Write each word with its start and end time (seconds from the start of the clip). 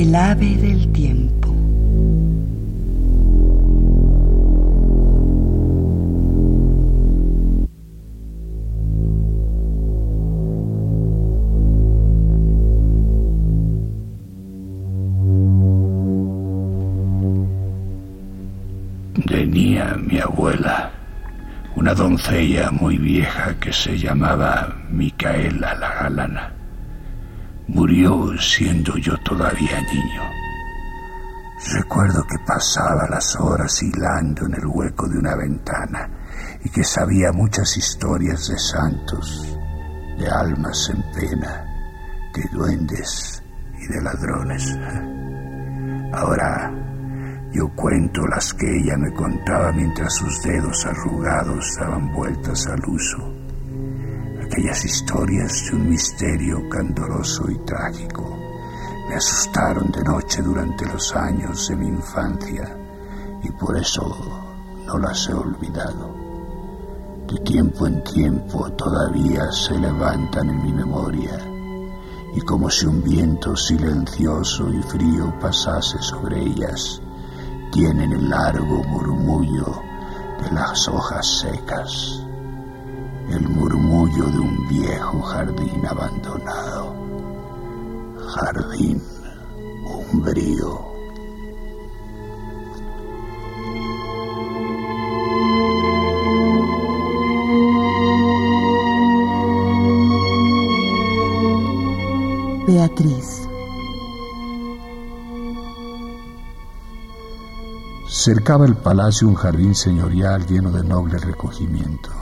El 0.00 0.14
ave 0.14 0.56
del 0.56 0.90
tiempo. 0.92 1.54
Tenía 19.26 19.96
mi 19.98 20.18
abuela 20.18 20.90
una 21.76 21.92
doncella 21.92 22.70
muy 22.70 22.96
vieja 22.96 23.54
que 23.60 23.70
se 23.70 23.98
llamaba 23.98 24.74
Micaela 24.90 25.74
la 25.74 25.94
Galana. 25.94 26.59
Murió 27.72 28.36
siendo 28.36 28.96
yo 28.96 29.16
todavía 29.18 29.80
niño. 29.82 30.22
Recuerdo 31.72 32.26
que 32.26 32.36
pasaba 32.44 33.08
las 33.08 33.36
horas 33.36 33.80
hilando 33.80 34.46
en 34.46 34.54
el 34.54 34.66
hueco 34.66 35.08
de 35.08 35.18
una 35.18 35.36
ventana 35.36 36.10
y 36.64 36.68
que 36.68 36.82
sabía 36.82 37.30
muchas 37.30 37.76
historias 37.76 38.48
de 38.48 38.58
santos, 38.58 39.56
de 40.18 40.28
almas 40.28 40.90
en 40.92 41.00
pena, 41.12 41.64
de 42.34 42.42
duendes 42.52 43.40
y 43.78 43.86
de 43.86 44.02
ladrones. 44.02 44.76
Ahora 46.12 46.72
yo 47.52 47.68
cuento 47.76 48.26
las 48.26 48.52
que 48.52 48.66
ella 48.80 48.96
me 48.96 49.12
contaba 49.12 49.70
mientras 49.70 50.12
sus 50.14 50.42
dedos 50.42 50.84
arrugados 50.86 51.76
daban 51.78 52.12
vueltas 52.12 52.66
al 52.66 52.80
uso. 52.88 53.39
Aquellas 54.50 54.84
historias 54.84 55.66
de 55.66 55.76
un 55.76 55.90
misterio 55.90 56.68
candoroso 56.68 57.48
y 57.48 57.58
trágico 57.58 58.36
me 59.08 59.14
asustaron 59.14 59.92
de 59.92 60.02
noche 60.02 60.42
durante 60.42 60.86
los 60.86 61.14
años 61.14 61.68
de 61.68 61.76
mi 61.76 61.86
infancia 61.86 62.76
y 63.44 63.50
por 63.52 63.76
eso 63.76 64.12
no 64.84 64.98
las 64.98 65.28
he 65.28 65.34
olvidado. 65.34 66.12
De 67.28 67.38
tiempo 67.44 67.86
en 67.86 68.02
tiempo 68.02 68.68
todavía 68.72 69.52
se 69.52 69.78
levantan 69.78 70.50
en 70.50 70.64
mi 70.64 70.72
memoria 70.72 71.38
y 72.34 72.40
como 72.40 72.68
si 72.70 72.86
un 72.86 73.04
viento 73.04 73.54
silencioso 73.54 74.68
y 74.68 74.82
frío 74.82 75.32
pasase 75.38 76.02
sobre 76.02 76.42
ellas, 76.42 77.00
tienen 77.70 78.12
el 78.14 78.28
largo 78.28 78.82
murmullo 78.82 79.80
de 80.42 80.50
las 80.50 80.88
hojas 80.88 81.38
secas, 81.38 82.26
el 83.30 83.48
murmullo 83.48 84.24
de 84.26 84.38
un 84.40 84.68
viejo 84.68 85.20
jardín 85.22 85.86
abandonado, 85.86 86.94
jardín 88.34 89.02
umbrío. 90.12 90.90
Beatriz. 102.66 103.48
Cercaba 108.08 108.66
el 108.66 108.76
palacio 108.76 109.26
un 109.26 109.34
jardín 109.34 109.74
señorial 109.74 110.46
lleno 110.46 110.70
de 110.70 110.84
noble 110.84 111.18
recogimiento. 111.18 112.19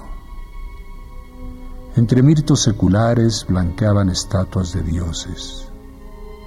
Entre 1.98 2.22
mirtos 2.22 2.62
seculares 2.62 3.44
blanqueaban 3.48 4.08
estatuas 4.08 4.72
de 4.72 4.82
dioses, 4.82 5.68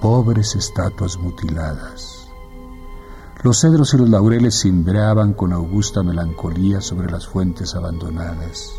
pobres 0.00 0.56
estatuas 0.56 1.18
mutiladas. 1.18 2.26
Los 3.42 3.60
cedros 3.60 3.92
y 3.92 3.98
los 3.98 4.08
laureles 4.08 4.62
cimbreaban 4.62 5.34
con 5.34 5.52
augusta 5.52 6.02
melancolía 6.02 6.80
sobre 6.80 7.10
las 7.10 7.28
fuentes 7.28 7.74
abandonadas. 7.74 8.72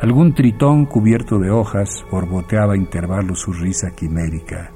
Algún 0.00 0.32
tritón 0.36 0.86
cubierto 0.86 1.40
de 1.40 1.50
hojas 1.50 2.04
borboteaba 2.08 2.74
a 2.74 2.76
intervalos 2.76 3.40
su 3.40 3.52
risa 3.52 3.90
quimérica, 3.96 4.70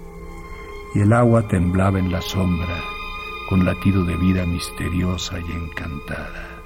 y 0.97 1.03
el 1.03 1.13
agua 1.13 1.47
temblaba 1.47 2.01
en 2.01 2.11
la 2.11 2.23
sombra 2.23 2.77
con 3.49 3.65
latido 3.65 4.05
de 4.05 4.17
vida 4.17 4.45
misteriosa 4.45 5.39
y 5.39 5.53
encantada. 5.53 6.58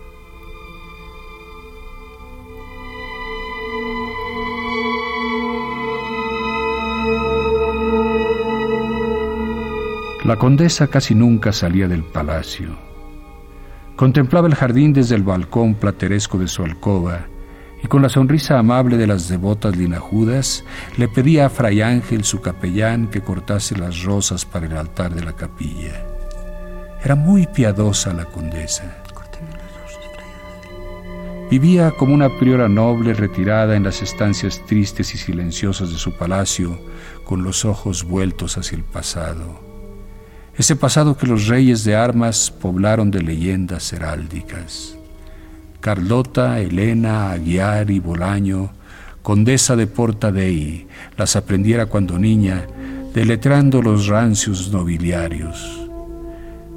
La 10.25 10.37
condesa 10.37 10.87
casi 10.87 11.17
nunca 11.17 11.53
salía 11.53 11.89
del 11.89 12.05
palacio. 12.05 12.79
Contemplaba 13.97 14.47
el 14.47 14.55
jardín 14.55 14.93
desde 14.93 15.17
el 15.17 15.25
balcón 15.25 15.75
plateresco 15.75 16.39
de 16.39 16.47
su 16.47 16.63
alcoba 16.63 17.27
y 17.83 17.89
con 17.89 18.03
la 18.03 18.09
sonrisa 18.09 18.57
amable 18.57 18.97
de 18.97 19.09
las 19.09 19.29
devotas 19.29 19.77
linajudas 19.77 20.65
le 20.97 21.09
pedía 21.09 21.47
a 21.47 21.51
Fray 21.51 21.83
Ángel, 21.83 22.23
su 22.23 22.41
capellán, 22.41 23.09
que 23.09 23.21
cortase 23.21 23.77
las 23.77 24.05
rosas 24.05 24.47
para 24.47 24.67
el 24.67 24.77
altar 24.77 25.13
de 25.13 25.25
la 25.25 25.33
capilla. 25.33 26.07
Era 27.05 27.17
muy 27.17 27.49
piadosa 27.49 28.15
la 28.15 28.27
condesa. 28.27 29.03
Vivía 31.51 31.91
como 31.91 32.15
una 32.15 32.39
priora 32.39 32.69
noble 32.69 33.13
retirada 33.13 33.75
en 33.75 33.83
las 33.83 34.01
estancias 34.03 34.65
tristes 34.67 35.15
y 35.17 35.19
silenciosas 35.19 35.91
de 35.91 35.99
su 35.99 36.17
palacio, 36.17 36.79
con 37.25 37.43
los 37.43 37.65
ojos 37.65 38.05
vueltos 38.05 38.57
hacia 38.57 38.77
el 38.77 38.85
pasado. 38.85 39.72
Ese 40.63 40.77
pasado 40.77 41.17
que 41.17 41.27
los 41.27 41.49
reyes 41.49 41.83
de 41.83 41.97
armas 41.97 42.49
poblaron 42.53 43.11
de 43.11 43.21
leyendas 43.21 43.93
heráldicas. 43.93 44.97
Carlota, 45.81 46.61
Elena, 46.61 47.33
Aguiar 47.33 47.91
y 47.91 47.99
Bolaño, 47.99 48.71
condesa 49.23 49.75
de 49.75 49.89
Porta 49.89 50.31
Dei, 50.31 50.87
las 51.17 51.35
aprendiera 51.35 51.87
cuando 51.87 52.17
niña, 52.17 52.65
deletrando 53.13 53.83
los 53.83 54.07
rancios 54.07 54.71
nobiliarios 54.71 55.81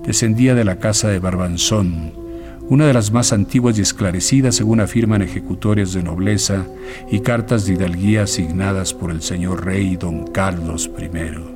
descendía 0.04 0.56
de 0.56 0.66
la 0.66 0.80
casa 0.80 1.10
de 1.10 1.20
Barbanzón, 1.20 2.12
una 2.68 2.88
de 2.88 2.94
las 2.94 3.12
más 3.12 3.34
antiguas 3.34 3.78
y 3.78 3.82
esclarecidas 3.82 4.56
según 4.56 4.80
afirman 4.80 5.22
ejecutorias 5.22 5.94
de 5.94 6.02
nobleza 6.02 6.66
y 7.12 7.20
cartas 7.20 7.68
de 7.68 7.74
hidalguía 7.74 8.24
asignadas 8.24 8.96
por 8.96 9.12
el 9.12 9.22
señor 9.22 9.64
rey 9.64 9.96
don 9.96 10.26
Carlos 10.26 10.90
I. 10.98 11.55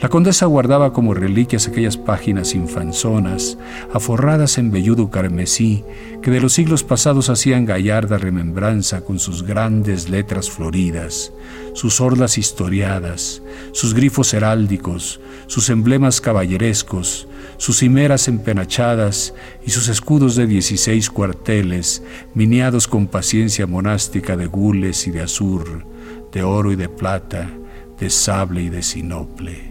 La 0.00 0.08
condesa 0.08 0.46
guardaba 0.46 0.92
como 0.92 1.12
reliquias 1.12 1.66
aquellas 1.66 1.96
páginas 1.96 2.54
infanzonas, 2.54 3.58
aforradas 3.92 4.56
en 4.56 4.70
velludo 4.70 5.10
carmesí, 5.10 5.82
que 6.22 6.30
de 6.30 6.40
los 6.40 6.52
siglos 6.52 6.84
pasados 6.84 7.30
hacían 7.30 7.64
gallarda 7.64 8.16
remembranza 8.16 9.00
con 9.00 9.18
sus 9.18 9.42
grandes 9.42 10.08
letras 10.08 10.50
floridas, 10.50 11.32
sus 11.72 12.00
orlas 12.00 12.38
historiadas, 12.38 13.42
sus 13.72 13.92
grifos 13.92 14.32
heráldicos, 14.34 15.20
sus 15.48 15.68
emblemas 15.68 16.20
caballerescos, 16.20 17.26
sus 17.56 17.80
cimeras 17.80 18.28
empenachadas 18.28 19.34
y 19.66 19.72
sus 19.72 19.88
escudos 19.88 20.36
de 20.36 20.46
dieciséis 20.46 21.10
cuarteles, 21.10 22.04
miniados 22.34 22.86
con 22.86 23.08
paciencia 23.08 23.66
monástica 23.66 24.36
de 24.36 24.46
gules 24.46 25.08
y 25.08 25.10
de 25.10 25.22
azur, 25.22 25.84
de 26.30 26.44
oro 26.44 26.70
y 26.70 26.76
de 26.76 26.88
plata, 26.88 27.50
de 27.98 28.10
sable 28.10 28.62
y 28.62 28.68
de 28.68 28.84
sinople. 28.84 29.67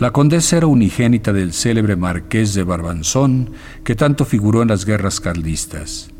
La 0.00 0.12
condesa 0.12 0.56
era 0.56 0.66
unigénita 0.66 1.30
del 1.30 1.52
célebre 1.52 1.94
marqués 1.94 2.54
de 2.54 2.62
Barbanzón, 2.62 3.50
que 3.84 3.94
tanto 3.94 4.24
figuró 4.24 4.62
en 4.62 4.68
las 4.68 4.86
guerras 4.86 5.20
carlistas. 5.20 6.10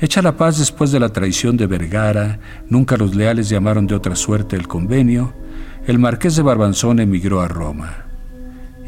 Hecha 0.00 0.20
la 0.20 0.36
paz 0.36 0.58
después 0.58 0.90
de 0.90 0.98
la 0.98 1.10
traición 1.10 1.56
de 1.56 1.68
Vergara, 1.68 2.40
nunca 2.68 2.96
los 2.96 3.14
leales 3.14 3.48
llamaron 3.48 3.86
de 3.86 3.94
otra 3.94 4.16
suerte 4.16 4.56
el 4.56 4.66
convenio, 4.66 5.32
el 5.86 6.00
marqués 6.00 6.34
de 6.34 6.42
Barbanzón 6.42 6.98
emigró 6.98 7.40
a 7.40 7.46
Roma. 7.46 8.06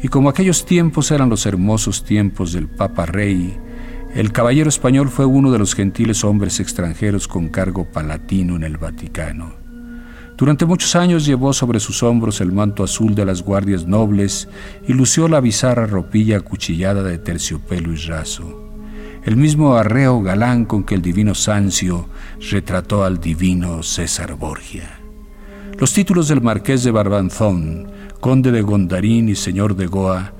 Y 0.01 0.09
como 0.09 0.27
aquellos 0.27 0.65
tiempos 0.65 1.11
eran 1.11 1.29
los 1.29 1.45
hermosos 1.45 2.03
tiempos 2.03 2.51
del 2.51 2.67
Papa 2.67 3.05
Rey, 3.05 3.57
El 4.13 4.33
caballero 4.33 4.67
español 4.67 5.07
fue 5.07 5.25
uno 5.25 5.51
de 5.51 5.57
los 5.57 5.73
gentiles 5.73 6.23
hombres 6.25 6.59
extranjeros 6.59 7.29
con 7.29 7.47
cargo 7.47 7.85
palatino 7.85 8.57
en 8.57 8.63
el 8.63 8.77
Vaticano. 8.77 9.62
Durante 10.37 10.65
muchos 10.65 10.95
años 10.95 11.25
llevó 11.25 11.53
sobre 11.53 11.79
sus 11.79 12.01
hombros 12.01 12.41
el 12.41 12.51
manto 12.51 12.83
azul 12.83 13.13
de 13.13 13.25
las 13.25 13.43
guardias 13.43 13.85
nobles 13.85 14.49
y 14.87 14.93
lució 14.93 15.27
la 15.27 15.39
bizarra 15.39 15.85
ropilla 15.85 16.37
acuchillada 16.37 17.03
de 17.03 17.17
terciopelo 17.19 17.93
y 17.93 17.97
raso. 17.97 18.71
El 19.23 19.37
mismo 19.37 19.75
arreo 19.75 20.21
galán 20.21 20.65
con 20.65 20.83
que 20.83 20.95
el 20.95 21.01
divino 21.01 21.33
Sancio 21.35 22.09
retrató 22.51 23.05
al 23.05 23.21
divino 23.21 23.83
César 23.83 24.35
Borgia. 24.35 24.99
Los 25.79 25.93
títulos 25.93 26.27
del 26.27 26.41
marqués 26.41 26.83
de 26.83 26.91
Barbanzón, 26.91 27.87
conde 28.19 28.51
de 28.51 28.61
Gondarín 28.61 29.29
y 29.29 29.35
señor 29.35 29.75
de 29.75 29.87
Goa, 29.87 30.33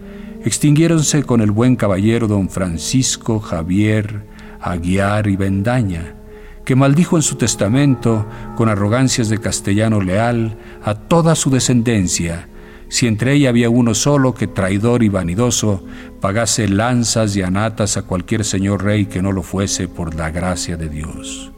extinguiéronse 0.43 1.23
con 1.23 1.39
el 1.41 1.51
buen 1.51 1.75
caballero 1.75 2.27
don 2.27 2.49
Francisco 2.49 3.39
Javier 3.39 4.25
Aguiar 4.59 5.27
y 5.27 5.35
Bendaña, 5.35 6.15
que 6.65 6.75
maldijo 6.75 7.17
en 7.17 7.23
su 7.23 7.35
testamento, 7.35 8.25
con 8.55 8.69
arrogancias 8.69 9.29
de 9.29 9.39
castellano 9.39 10.01
leal, 10.01 10.57
a 10.83 10.95
toda 10.95 11.35
su 11.35 11.49
descendencia, 11.49 12.47
si 12.89 13.07
entre 13.07 13.33
ella 13.33 13.49
había 13.49 13.69
uno 13.69 13.95
solo 13.95 14.35
que 14.35 14.47
traidor 14.47 15.03
y 15.03 15.09
vanidoso 15.09 15.83
pagase 16.21 16.67
lanzas 16.67 17.35
y 17.35 17.41
anatas 17.41 17.97
a 17.97 18.03
cualquier 18.03 18.45
señor 18.45 18.83
rey 18.83 19.07
que 19.07 19.21
no 19.21 19.31
lo 19.31 19.41
fuese 19.41 19.87
por 19.87 20.13
la 20.15 20.29
gracia 20.29 20.77
de 20.77 20.89
Dios. 20.89 21.51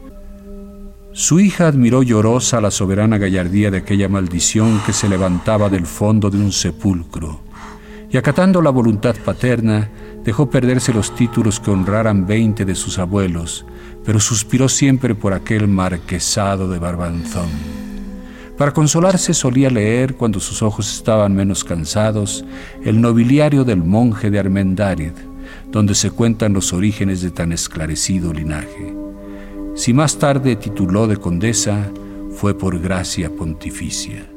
Su 1.12 1.40
hija 1.40 1.66
admiró 1.68 2.02
llorosa 2.02 2.60
la 2.60 2.70
soberana 2.70 3.18
gallardía 3.18 3.70
de 3.70 3.78
aquella 3.78 4.08
maldición 4.08 4.80
que 4.84 4.92
se 4.92 5.08
levantaba 5.08 5.68
del 5.68 5.86
fondo 5.86 6.30
de 6.30 6.38
un 6.38 6.52
sepulcro, 6.52 7.40
y 8.10 8.16
acatando 8.16 8.62
la 8.62 8.70
voluntad 8.70 9.14
paterna, 9.24 9.88
dejó 10.26 10.50
perderse 10.50 10.92
los 10.92 11.14
títulos 11.14 11.60
que 11.60 11.70
honraran 11.70 12.26
veinte 12.26 12.64
de 12.64 12.74
sus 12.74 12.98
abuelos, 12.98 13.64
pero 14.04 14.18
suspiró 14.18 14.68
siempre 14.68 15.14
por 15.14 15.32
aquel 15.32 15.68
marquesado 15.68 16.68
de 16.68 16.80
Barbanzón. 16.80 17.48
Para 18.58 18.72
consolarse 18.72 19.32
solía 19.34 19.70
leer, 19.70 20.16
cuando 20.16 20.40
sus 20.40 20.62
ojos 20.62 20.92
estaban 20.92 21.32
menos 21.32 21.62
cansados, 21.62 22.44
el 22.82 23.00
nobiliario 23.00 23.62
del 23.62 23.84
monje 23.84 24.30
de 24.30 24.40
Armendáriz, 24.40 25.12
donde 25.70 25.94
se 25.94 26.10
cuentan 26.10 26.54
los 26.54 26.72
orígenes 26.72 27.20
de 27.22 27.30
tan 27.30 27.52
esclarecido 27.52 28.32
linaje. 28.32 28.96
Si 29.76 29.92
más 29.92 30.18
tarde 30.18 30.56
tituló 30.56 31.06
de 31.06 31.18
condesa, 31.18 31.88
fue 32.32 32.58
por 32.58 32.80
gracia 32.80 33.30
pontificia. 33.30 34.35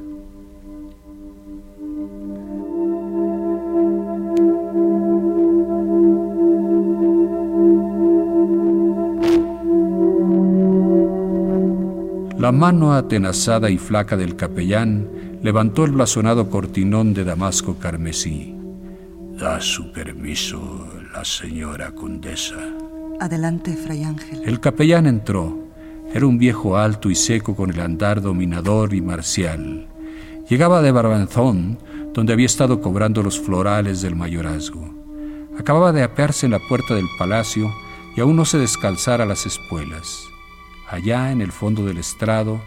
La 12.40 12.54
mano 12.54 12.94
atenazada 12.94 13.70
y 13.70 13.78
flaca 13.78 14.16
del 14.16 14.38
capellán 14.38 15.40
levantó 15.44 15.84
el 15.84 15.92
blasonado 15.92 16.50
cortinón 16.50 17.14
de 17.14 17.26
damasco 17.26 17.76
carmesí. 17.80 18.56
Da 19.38 19.60
su 19.60 19.92
permiso 19.92 20.88
la 21.14 21.26
señora 21.26 21.92
condesa. 21.92 22.56
Adelante, 23.20 23.76
Fray 23.76 24.06
Ángel. 24.06 24.42
El 24.46 24.62
capellán 24.62 25.06
entró. 25.06 25.68
Era 26.14 26.26
un 26.26 26.38
viejo 26.38 26.78
alto 26.78 27.10
y 27.10 27.16
seco 27.16 27.58
con 27.58 27.72
el 27.72 27.82
andar 27.82 28.22
dominador 28.22 28.94
y 28.94 29.02
marcial. 29.02 29.90
Llegaba 30.50 30.82
de 30.82 30.94
Barbanzón, 30.94 31.78
donde 32.14 32.32
había 32.32 32.46
estado 32.46 32.80
cobrando 32.80 33.22
los 33.22 33.38
florales 33.38 34.02
del 34.02 34.16
mayorazgo. 34.16 34.90
Acababa 35.60 35.92
de 35.92 36.04
apearse 36.04 36.46
en 36.46 36.54
la 36.54 36.60
puerta 36.70 36.96
del 36.96 37.08
palacio 37.18 37.70
y 38.16 38.22
aún 38.22 38.38
no 38.38 38.46
se 38.46 38.58
descalzara 38.58 39.26
las 39.26 39.46
espuelas. 39.46 40.29
Allá 40.90 41.32
en 41.32 41.42
el 41.42 41.52
fondo 41.52 41.86
del 41.86 42.00
estrado, 42.00 42.62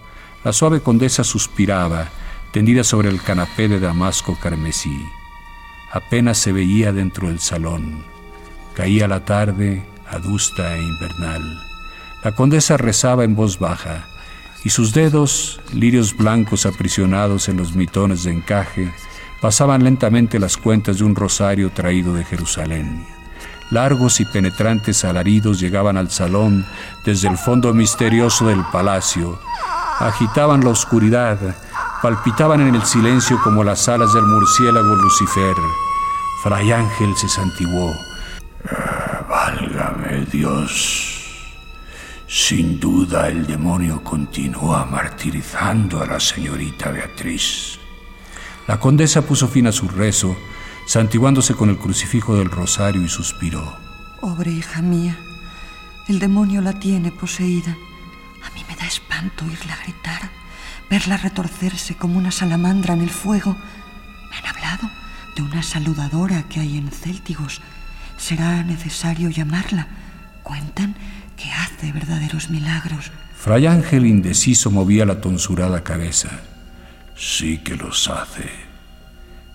la 0.44 0.52
suave 0.52 0.80
condesa 0.80 1.24
suspiraba, 1.24 2.08
tendida 2.52 2.84
sobre 2.84 3.08
el 3.08 3.20
canapé 3.20 3.68
de 3.68 3.80
damasco 3.80 4.38
carmesí. 4.40 5.04
Apenas 5.90 6.38
se 6.38 6.52
veía 6.52 6.92
dentro 6.92 7.28
del 7.28 7.40
salón. 7.40 8.04
Caía 8.74 9.08
la 9.08 9.24
tarde, 9.24 9.84
adusta 10.08 10.76
e 10.76 10.82
invernal. 10.82 11.42
La 12.22 12.34
condesa 12.34 12.76
rezaba 12.76 13.24
en 13.24 13.34
voz 13.34 13.58
baja, 13.58 14.06
y 14.64 14.70
sus 14.70 14.92
dedos, 14.94 15.60
lirios 15.72 16.16
blancos 16.16 16.66
aprisionados 16.66 17.48
en 17.48 17.56
los 17.56 17.74
mitones 17.74 18.22
de 18.22 18.32
encaje, 18.32 18.92
pasaban 19.40 19.82
lentamente 19.82 20.38
las 20.38 20.56
cuentas 20.56 20.98
de 20.98 21.04
un 21.04 21.16
rosario 21.16 21.70
traído 21.70 22.14
de 22.14 22.24
Jerusalén. 22.24 23.04
Largos 23.72 24.20
y 24.20 24.26
penetrantes 24.26 25.02
alaridos 25.02 25.58
llegaban 25.58 25.96
al 25.96 26.10
salón 26.10 26.66
desde 27.06 27.28
el 27.28 27.38
fondo 27.38 27.72
misterioso 27.72 28.48
del 28.48 28.62
palacio. 28.70 29.38
Agitaban 29.98 30.62
la 30.62 30.68
oscuridad, 30.68 31.38
palpitaban 32.02 32.60
en 32.60 32.74
el 32.74 32.84
silencio 32.84 33.40
como 33.42 33.64
las 33.64 33.88
alas 33.88 34.12
del 34.12 34.26
murciélago 34.26 34.94
Lucifer. 34.94 35.56
Fray 36.42 36.70
Ángel 36.70 37.16
se 37.16 37.30
santiguó. 37.30 37.94
válgame 39.26 40.26
Dios. 40.30 41.48
Sin 42.28 42.78
duda 42.78 43.28
el 43.28 43.46
demonio 43.46 44.04
continúa 44.04 44.84
martirizando 44.84 46.02
a 46.02 46.06
la 46.06 46.20
señorita 46.20 46.90
Beatriz. 46.90 47.78
La 48.68 48.78
condesa 48.78 49.22
puso 49.22 49.48
fin 49.48 49.66
a 49.66 49.72
su 49.72 49.88
rezo 49.88 50.36
santiguándose 50.86 51.54
con 51.54 51.70
el 51.70 51.78
crucifijo 51.78 52.36
del 52.36 52.50
rosario 52.50 53.02
y 53.02 53.08
suspiró. 53.08 53.76
Pobre 54.20 54.50
hija 54.50 54.82
mía, 54.82 55.16
el 56.08 56.18
demonio 56.18 56.60
la 56.60 56.72
tiene 56.74 57.10
poseída. 57.10 57.76
A 58.44 58.54
mí 58.54 58.64
me 58.68 58.76
da 58.76 58.86
espanto 58.86 59.44
oírla 59.44 59.76
gritar, 59.82 60.30
verla 60.90 61.16
retorcerse 61.16 61.94
como 61.96 62.18
una 62.18 62.30
salamandra 62.30 62.94
en 62.94 63.02
el 63.02 63.10
fuego. 63.10 63.56
Me 64.30 64.36
han 64.36 64.46
hablado 64.46 64.90
de 65.36 65.42
una 65.42 65.62
saludadora 65.62 66.44
que 66.48 66.60
hay 66.60 66.78
en 66.78 66.90
Céltigos. 66.90 67.60
Será 68.16 68.62
necesario 68.62 69.30
llamarla. 69.30 69.88
Cuentan 70.42 70.96
que 71.36 71.50
hace 71.50 71.92
verdaderos 71.92 72.50
milagros. 72.50 73.10
Fray 73.36 73.66
Ángel 73.66 74.06
indeciso 74.06 74.70
movía 74.70 75.04
la 75.04 75.20
tonsurada 75.20 75.82
cabeza. 75.82 76.42
Sí 77.16 77.58
que 77.58 77.76
los 77.76 78.08
hace 78.08 78.71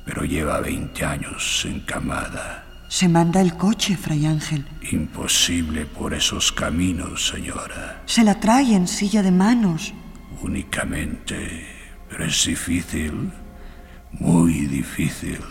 pero 0.08 0.24
lleva 0.24 0.62
20 0.62 1.06
años 1.06 1.66
encamada. 1.70 2.64
Se 2.88 3.10
manda 3.10 3.42
el 3.42 3.58
coche, 3.58 3.98
Fray 3.98 4.26
Ángel. 4.26 4.66
Imposible 4.90 5.86
por 5.86 6.14
esos 6.14 6.54
caminos, 6.54 7.28
señora. 7.28 8.02
Se 8.06 8.24
la 8.24 8.40
trae 8.40 8.74
en 8.74 8.88
silla 8.88 9.22
de 9.22 9.32
manos. 9.32 9.94
Únicamente, 10.42 11.68
pero 12.10 12.24
es 12.24 12.46
difícil, 12.46 13.32
muy 14.14 14.66
difícil. 14.68 15.42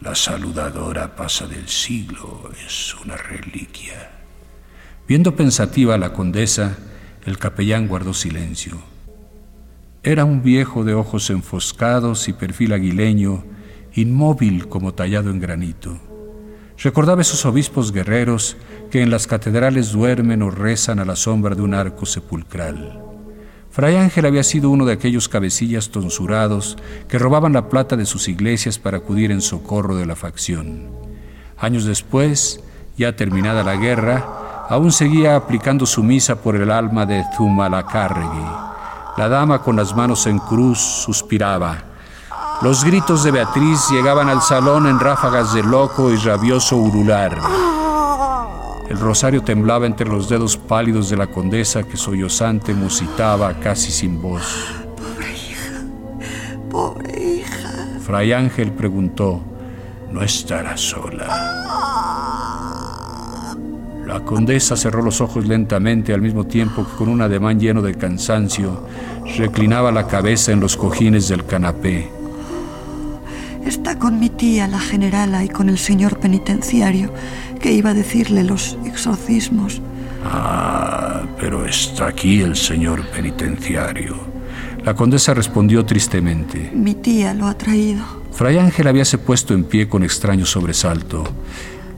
La 0.00 0.16
saludadora 0.16 1.14
pasa 1.14 1.46
del 1.46 1.68
siglo, 1.68 2.50
es 2.66 2.92
una 2.96 3.16
reliquia. 3.16 4.10
Viendo 5.06 5.36
pensativa 5.36 5.94
a 5.94 5.98
la 5.98 6.12
condesa, 6.12 6.76
el 7.24 7.38
capellán 7.38 7.86
guardó 7.86 8.12
silencio. 8.12 8.91
Era 10.04 10.24
un 10.24 10.42
viejo 10.42 10.82
de 10.82 10.94
ojos 10.94 11.30
enfoscados 11.30 12.26
y 12.26 12.32
perfil 12.32 12.72
aguileño, 12.72 13.44
inmóvil 13.94 14.66
como 14.66 14.94
tallado 14.94 15.30
en 15.30 15.38
granito. 15.38 15.96
Recordaba 16.76 17.22
esos 17.22 17.46
obispos 17.46 17.92
guerreros 17.92 18.56
que 18.90 19.02
en 19.02 19.10
las 19.12 19.28
catedrales 19.28 19.92
duermen 19.92 20.42
o 20.42 20.50
rezan 20.50 20.98
a 20.98 21.04
la 21.04 21.14
sombra 21.14 21.54
de 21.54 21.62
un 21.62 21.72
arco 21.72 22.04
sepulcral. 22.04 23.00
Fray 23.70 23.94
Ángel 23.94 24.26
había 24.26 24.42
sido 24.42 24.70
uno 24.70 24.86
de 24.86 24.94
aquellos 24.94 25.28
cabecillas 25.28 25.90
tonsurados 25.90 26.76
que 27.06 27.20
robaban 27.20 27.52
la 27.52 27.68
plata 27.68 27.96
de 27.96 28.04
sus 28.04 28.26
iglesias 28.26 28.80
para 28.80 28.96
acudir 28.96 29.30
en 29.30 29.40
socorro 29.40 29.94
de 29.94 30.06
la 30.06 30.16
facción. 30.16 30.88
Años 31.56 31.84
después, 31.84 32.60
ya 32.98 33.14
terminada 33.14 33.62
la 33.62 33.76
guerra, 33.76 34.66
aún 34.68 34.90
seguía 34.90 35.36
aplicando 35.36 35.86
su 35.86 36.02
misa 36.02 36.42
por 36.42 36.56
el 36.56 36.72
alma 36.72 37.06
de 37.06 37.22
Zumalacárregui 37.36 38.71
la 39.16 39.28
dama 39.28 39.62
con 39.62 39.76
las 39.76 39.94
manos 39.94 40.26
en 40.26 40.38
cruz 40.38 40.78
suspiraba. 40.78 41.78
Los 42.62 42.84
gritos 42.84 43.24
de 43.24 43.30
Beatriz 43.30 43.88
llegaban 43.90 44.28
al 44.28 44.40
salón 44.40 44.86
en 44.86 45.00
ráfagas 45.00 45.52
de 45.52 45.62
loco 45.62 46.10
y 46.10 46.16
rabioso 46.16 46.76
urular. 46.76 47.38
El 48.88 48.98
rosario 48.98 49.42
temblaba 49.42 49.86
entre 49.86 50.08
los 50.08 50.28
dedos 50.28 50.56
pálidos 50.56 51.10
de 51.10 51.16
la 51.16 51.26
condesa 51.26 51.82
que 51.82 51.96
sollozante 51.96 52.74
musitaba 52.74 53.54
casi 53.54 53.90
sin 53.90 54.20
voz. 54.20 54.44
Pobre 54.96 55.32
hija, 55.32 55.82
pobre 56.70 57.20
hija. 57.20 57.98
Fray 58.06 58.32
Ángel 58.32 58.72
preguntó, 58.72 59.40
¿no 60.10 60.22
estará 60.22 60.76
sola? 60.76 61.81
La 64.12 64.20
condesa 64.20 64.76
cerró 64.76 65.00
los 65.00 65.22
ojos 65.22 65.46
lentamente 65.46 66.12
al 66.12 66.20
mismo 66.20 66.44
tiempo 66.44 66.84
que 66.84 66.96
con 66.98 67.08
un 67.08 67.22
ademán 67.22 67.58
lleno 67.58 67.80
de 67.80 67.94
cansancio 67.94 68.86
reclinaba 69.38 69.90
la 69.90 70.06
cabeza 70.06 70.52
en 70.52 70.60
los 70.60 70.76
cojines 70.76 71.28
del 71.28 71.46
canapé. 71.46 72.10
Está 73.64 73.98
con 73.98 74.20
mi 74.20 74.28
tía, 74.28 74.68
la 74.68 74.80
generala, 74.80 75.42
y 75.44 75.48
con 75.48 75.70
el 75.70 75.78
señor 75.78 76.18
penitenciario, 76.18 77.10
que 77.58 77.72
iba 77.72 77.90
a 77.90 77.94
decirle 77.94 78.44
los 78.44 78.76
exorcismos. 78.84 79.80
Ah, 80.26 81.22
pero 81.40 81.64
está 81.64 82.08
aquí 82.08 82.42
el 82.42 82.54
señor 82.54 83.06
penitenciario. 83.12 84.14
La 84.84 84.94
condesa 84.94 85.32
respondió 85.32 85.86
tristemente. 85.86 86.70
Mi 86.74 86.94
tía 86.94 87.32
lo 87.32 87.46
ha 87.46 87.56
traído. 87.56 88.04
Fray 88.32 88.58
Ángel 88.58 88.88
habíase 88.88 89.16
puesto 89.16 89.54
en 89.54 89.64
pie 89.64 89.88
con 89.88 90.02
extraño 90.02 90.44
sobresalto. 90.44 91.24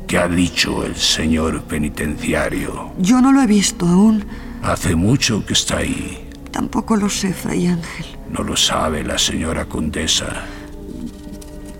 ¿Qué 0.06 0.18
ha 0.18 0.28
dicho 0.28 0.84
el 0.84 0.96
señor 0.96 1.62
penitenciario? 1.62 2.92
Yo 2.98 3.20
no 3.20 3.32
lo 3.32 3.40
he 3.40 3.46
visto 3.46 3.86
aún. 3.86 4.24
Hace 4.62 4.94
mucho 4.94 5.44
que 5.44 5.54
está 5.54 5.78
ahí. 5.78 6.28
Tampoco 6.50 6.96
lo 6.96 7.08
sé, 7.08 7.32
Fray 7.32 7.66
Ángel. 7.66 8.06
¿No 8.30 8.42
lo 8.42 8.56
sabe 8.56 9.02
la 9.02 9.18
señora 9.18 9.64
condesa? 9.64 10.44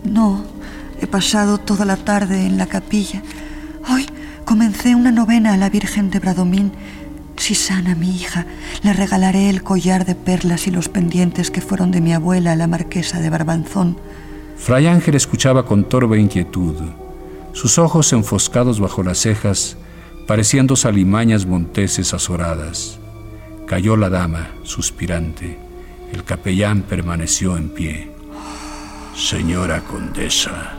No, 0.05 0.45
he 1.01 1.07
pasado 1.07 1.59
toda 1.59 1.85
la 1.85 1.97
tarde 1.97 2.47
en 2.47 2.59
la 2.59 2.67
capilla. 2.67 3.23
Hoy 3.91 4.07
comencé 4.45 4.95
una 4.95 5.11
novena 5.11 5.53
a 5.53 5.57
la 5.57 5.71
Virgen 5.71 6.11
de 6.11 6.19
Bradomín. 6.19 6.73
Si 7.37 7.55
sana 7.55 7.95
mi 7.95 8.11
hija, 8.11 8.47
le 8.83 8.93
regalaré 8.93 9.51
el 9.51 9.63
collar 9.63 10.05
de 10.05 10.15
perlas 10.15 10.67
y 10.67 10.71
los 10.71 10.89
pendientes 10.89 11.51
que 11.51 11.61
fueron 11.61 11.91
de 11.91 12.01
mi 12.01 12.13
abuela, 12.13 12.57
la 12.57 12.67
marquesa 12.67 13.21
de 13.21 13.31
Barbanzón. 13.31 13.97
Fray 14.57 14.87
Ángel 14.87 15.15
escuchaba 15.15 15.67
con 15.67 15.85
torve 15.89 16.19
inquietud. 16.19 17.04
Sus 17.55 17.79
ojos 17.79 18.13
enfoscados 18.13 18.81
bajo 18.81 19.05
las 19.05 19.19
cejas 19.19 19.77
parecían 20.27 20.67
dos 20.67 20.85
alimañas 20.85 21.47
monteses 21.47 22.13
azoradas. 22.13 22.99
Cayó 23.67 23.97
la 23.97 24.11
dama, 24.11 24.51
suspirante. 24.65 25.57
El 26.13 26.25
capellán 26.25 26.83
permaneció 26.83 27.57
en 27.57 27.69
pie. 27.69 28.11
Señora 29.17 29.83
condesa, 29.83 30.75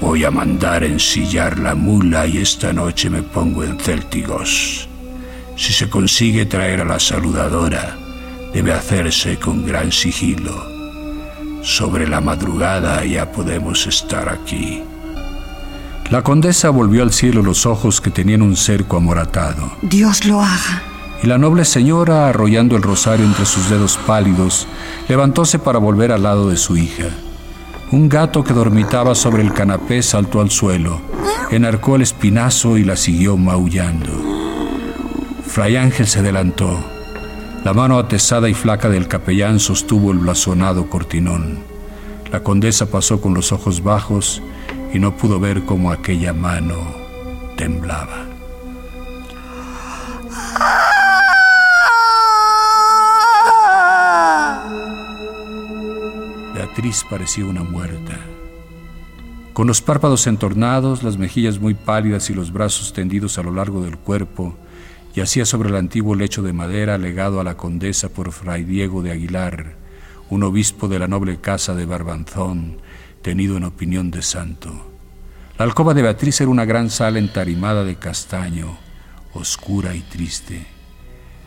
voy 0.00 0.24
a 0.24 0.30
mandar 0.30 0.84
ensillar 0.84 1.58
la 1.58 1.74
mula 1.74 2.26
y 2.26 2.38
esta 2.38 2.72
noche 2.72 3.10
me 3.10 3.22
pongo 3.22 3.62
en 3.62 3.78
céltigos. 3.78 4.88
Si 5.54 5.74
se 5.74 5.90
consigue 5.90 6.46
traer 6.46 6.80
a 6.80 6.86
la 6.86 6.98
saludadora, 6.98 7.98
debe 8.54 8.72
hacerse 8.72 9.38
con 9.38 9.66
gran 9.66 9.92
sigilo. 9.92 10.66
Sobre 11.62 12.08
la 12.08 12.22
madrugada 12.22 13.04
ya 13.04 13.30
podemos 13.30 13.86
estar 13.86 14.30
aquí. 14.30 14.82
La 16.10 16.22
condesa 16.22 16.70
volvió 16.70 17.02
al 17.02 17.12
cielo 17.12 17.42
los 17.42 17.66
ojos 17.66 18.00
que 18.00 18.10
tenían 18.10 18.40
un 18.40 18.56
cerco 18.56 18.96
amoratado. 18.96 19.72
Dios 19.82 20.24
lo 20.24 20.40
haga. 20.40 20.82
Y 21.22 21.26
la 21.26 21.36
noble 21.36 21.66
señora, 21.66 22.28
arrollando 22.28 22.76
el 22.76 22.82
rosario 22.82 23.26
entre 23.26 23.44
sus 23.44 23.68
dedos 23.68 23.98
pálidos, 24.06 24.66
levantóse 25.08 25.58
para 25.58 25.78
volver 25.78 26.12
al 26.12 26.22
lado 26.22 26.48
de 26.48 26.56
su 26.56 26.78
hija. 26.78 27.08
Un 27.92 28.08
gato 28.08 28.42
que 28.42 28.54
dormitaba 28.54 29.14
sobre 29.14 29.42
el 29.42 29.52
canapé 29.52 30.02
saltó 30.02 30.40
al 30.40 30.50
suelo, 30.50 31.00
enarcó 31.50 31.96
el 31.96 32.02
espinazo 32.02 32.78
y 32.78 32.84
la 32.84 32.96
siguió 32.96 33.36
maullando. 33.36 34.12
Fray 35.46 35.76
Ángel 35.76 36.06
se 36.06 36.20
adelantó. 36.20 36.78
La 37.64 37.74
mano 37.74 37.98
atesada 37.98 38.48
y 38.48 38.54
flaca 38.54 38.88
del 38.88 39.08
capellán 39.08 39.60
sostuvo 39.60 40.12
el 40.12 40.18
blasonado 40.18 40.88
cortinón. 40.88 41.58
La 42.32 42.42
condesa 42.42 42.86
pasó 42.86 43.20
con 43.20 43.34
los 43.34 43.52
ojos 43.52 43.82
bajos 43.82 44.40
y 44.92 44.98
no 44.98 45.16
pudo 45.16 45.38
ver 45.38 45.64
cómo 45.64 45.90
aquella 45.90 46.32
mano 46.32 46.76
temblaba. 47.56 48.26
Beatriz 56.54 57.04
parecía 57.08 57.44
una 57.44 57.62
muerta. 57.62 58.18
Con 59.52 59.66
los 59.66 59.82
párpados 59.82 60.26
entornados, 60.26 61.02
las 61.02 61.18
mejillas 61.18 61.58
muy 61.58 61.74
pálidas 61.74 62.30
y 62.30 62.34
los 62.34 62.52
brazos 62.52 62.92
tendidos 62.92 63.38
a 63.38 63.42
lo 63.42 63.52
largo 63.52 63.82
del 63.82 63.98
cuerpo, 63.98 64.56
yacía 65.14 65.44
sobre 65.44 65.68
el 65.68 65.76
antiguo 65.76 66.14
lecho 66.14 66.42
de 66.42 66.52
madera 66.52 66.96
legado 66.96 67.40
a 67.40 67.44
la 67.44 67.56
condesa 67.56 68.08
por 68.08 68.30
fray 68.30 68.62
Diego 68.62 69.02
de 69.02 69.10
Aguilar, 69.10 69.74
un 70.30 70.44
obispo 70.44 70.86
de 70.86 71.00
la 71.00 71.08
noble 71.08 71.40
casa 71.40 71.74
de 71.74 71.86
Barbanzón, 71.86 72.78
tenido 73.22 73.56
en 73.56 73.64
opinión 73.64 74.10
de 74.10 74.22
santo. 74.22 74.92
La 75.58 75.64
alcoba 75.64 75.94
de 75.94 76.02
Beatriz 76.02 76.40
era 76.40 76.50
una 76.50 76.64
gran 76.64 76.88
sala 76.88 77.18
entarimada 77.18 77.84
de 77.84 77.96
castaño, 77.96 78.78
oscura 79.34 79.94
y 79.94 80.00
triste. 80.02 80.66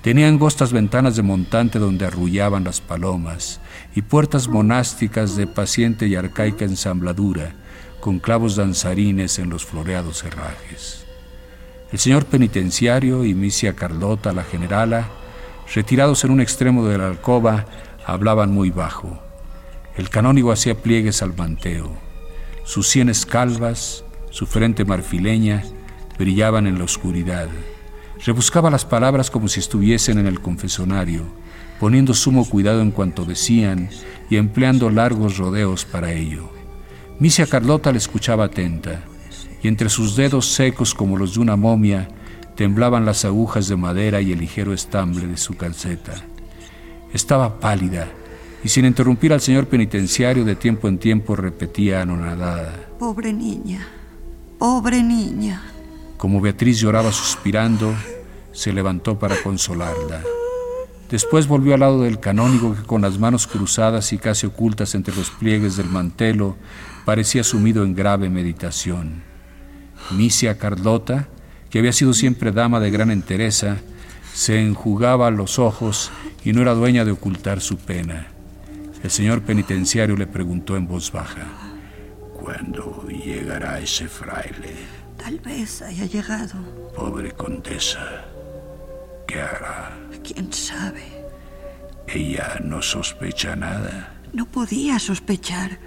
Tenía 0.01 0.27
angostas 0.27 0.73
ventanas 0.73 1.15
de 1.15 1.21
montante 1.21 1.77
donde 1.77 2.05
arrullaban 2.05 2.63
las 2.63 2.81
palomas 2.81 3.61
y 3.95 4.01
puertas 4.01 4.47
monásticas 4.47 5.35
de 5.35 5.47
paciente 5.47 6.07
y 6.07 6.15
arcaica 6.15 6.65
ensambladura, 6.65 7.55
con 7.99 8.19
clavos 8.19 8.55
danzarines 8.55 9.37
en 9.37 9.49
los 9.49 9.63
floreados 9.63 10.23
herrajes. 10.23 11.05
El 11.91 11.99
señor 11.99 12.25
penitenciario 12.25 13.25
y 13.25 13.35
Misia 13.35 13.75
Carlota, 13.75 14.33
la 14.33 14.43
generala, 14.43 15.07
retirados 15.73 16.23
en 16.23 16.31
un 16.31 16.41
extremo 16.41 16.85
de 16.87 16.97
la 16.97 17.07
alcoba, 17.07 17.65
hablaban 18.05 18.51
muy 18.51 18.71
bajo. 18.71 19.30
El 19.97 20.09
canónigo 20.09 20.51
hacía 20.51 20.81
pliegues 20.81 21.21
al 21.21 21.35
manteo. 21.35 21.91
Sus 22.63 22.87
sienes 22.87 23.25
calvas, 23.25 24.05
su 24.29 24.45
frente 24.45 24.85
marfileña, 24.85 25.63
brillaban 26.17 26.65
en 26.65 26.77
la 26.77 26.85
oscuridad. 26.85 27.49
Rebuscaba 28.25 28.69
las 28.69 28.85
palabras 28.85 29.29
como 29.29 29.47
si 29.49 29.59
estuviesen 29.59 30.17
en 30.17 30.27
el 30.27 30.39
confesonario, 30.39 31.25
poniendo 31.79 32.13
sumo 32.13 32.47
cuidado 32.47 32.81
en 32.81 32.91
cuanto 32.91 33.25
decían 33.25 33.89
y 34.29 34.37
empleando 34.37 34.89
largos 34.89 35.37
rodeos 35.37 35.83
para 35.83 36.13
ello. 36.13 36.49
Misia 37.19 37.45
Carlota 37.45 37.91
le 37.91 37.97
escuchaba 37.97 38.45
atenta, 38.45 39.01
y 39.61 39.67
entre 39.67 39.89
sus 39.89 40.15
dedos 40.15 40.53
secos 40.53 40.93
como 40.93 41.17
los 41.17 41.33
de 41.33 41.41
una 41.41 41.55
momia 41.55 42.07
temblaban 42.55 43.05
las 43.05 43.25
agujas 43.25 43.67
de 43.67 43.75
madera 43.75 44.21
y 44.21 44.31
el 44.31 44.39
ligero 44.39 44.73
estambre 44.73 45.27
de 45.27 45.37
su 45.37 45.57
calceta. 45.57 46.13
Estaba 47.13 47.59
pálida, 47.59 48.07
y 48.63 48.69
sin 48.69 48.85
interrumpir 48.85 49.33
al 49.33 49.41
señor 49.41 49.67
penitenciario 49.67 50.45
de 50.45 50.55
tiempo 50.55 50.87
en 50.87 50.97
tiempo 50.97 51.35
repetía 51.35 52.01
anonadada. 52.01 52.87
Pobre 52.99 53.33
niña, 53.33 53.87
pobre 54.59 55.01
niña. 55.01 55.63
Como 56.17 56.39
Beatriz 56.39 56.79
lloraba 56.79 57.11
suspirando, 57.11 57.93
se 58.51 58.73
levantó 58.73 59.17
para 59.17 59.41
consolarla. 59.41 60.21
Después 61.09 61.47
volvió 61.47 61.73
al 61.73 61.81
lado 61.81 62.03
del 62.03 62.19
canónigo 62.19 62.75
que 62.75 62.83
con 62.83 63.01
las 63.01 63.19
manos 63.19 63.45
cruzadas 63.47 64.13
y 64.13 64.17
casi 64.17 64.47
ocultas 64.47 64.95
entre 64.95 65.15
los 65.15 65.29
pliegues 65.29 65.75
del 65.75 65.89
mantelo 65.89 66.55
parecía 67.03 67.43
sumido 67.43 67.83
en 67.83 67.95
grave 67.95 68.29
meditación. 68.29 69.23
Misia 70.11 70.57
Carlota, 70.57 71.27
que 71.69 71.79
había 71.79 71.91
sido 71.91 72.13
siempre 72.13 72.51
dama 72.51 72.79
de 72.79 72.91
gran 72.91 73.11
entereza, 73.11 73.77
se 74.33 74.61
enjugaba 74.61 75.31
los 75.31 75.59
ojos 75.59 76.11
y 76.45 76.53
no 76.53 76.61
era 76.61 76.73
dueña 76.73 77.03
de 77.03 77.11
ocultar 77.11 77.59
su 77.59 77.77
pena. 77.77 78.30
El 79.03 79.09
señor 79.09 79.41
penitenciario 79.41 80.15
le 80.15 80.27
preguntó 80.27 80.77
en 80.77 80.87
voz 80.87 81.11
baja, 81.11 81.47
¿Cuándo 82.33 83.07
llegará 83.07 83.79
ese 83.79 84.07
fraile? 84.07 84.75
Tal 85.17 85.39
vez 85.39 85.81
haya 85.81 86.05
llegado. 86.05 86.55
Pobre 86.95 87.31
condesa, 87.31 88.25
¿qué 89.27 89.41
hará? 89.41 89.95
¿Quién 90.23 90.51
sabe? 90.51 91.03
Ella 92.07 92.59
no 92.63 92.81
sospecha 92.81 93.55
nada. 93.55 94.13
No 94.33 94.45
podía 94.45 94.97
sospechar. 94.97 95.77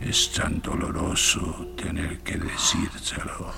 Es 0.00 0.32
tan 0.32 0.60
doloroso 0.60 1.72
tener 1.76 2.20
que 2.20 2.36
decírselo. 2.38 3.52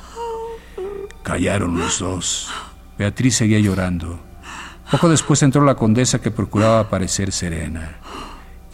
Callaron 1.23 1.79
los 1.79 1.99
dos. 1.99 2.50
Beatriz 2.97 3.37
seguía 3.37 3.59
llorando. 3.59 4.21
Poco 4.91 5.09
después 5.09 5.43
entró 5.43 5.65
la 5.65 5.75
condesa 5.75 6.21
que 6.21 6.31
procuraba 6.31 6.88
parecer 6.88 7.33
serena. 7.33 7.99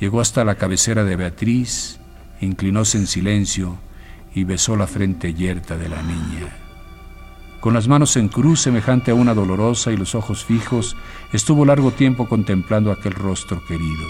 Llegó 0.01 0.21
hasta 0.21 0.45
la 0.45 0.57
cabecera 0.57 1.05
de 1.05 1.17
Beatriz, 1.17 2.01
inclinóse 2.41 2.99
en 2.99 3.07
silencio 3.07 3.77
y 4.35 4.45
besó 4.45 4.77
la 4.77 4.87
frente 4.87 5.35
yerta 5.35 5.77
de 5.77 5.89
la 5.89 6.03
niña. 6.03 6.57
Con 7.61 7.73
las 7.73 7.89
manos 7.89 8.17
en 8.17 8.29
cruz 8.29 8.61
semejante 8.61 9.11
a 9.11 9.15
una 9.15 9.33
dolorosa 9.33 9.91
y 9.93 9.97
los 9.97 10.15
ojos 10.15 10.45
fijos, 10.45 10.97
estuvo 11.33 11.65
largo 11.65 11.93
tiempo 11.93 12.29
contemplando 12.29 12.93
aquel 12.93 13.13
rostro 13.13 13.65
querido. 13.67 14.07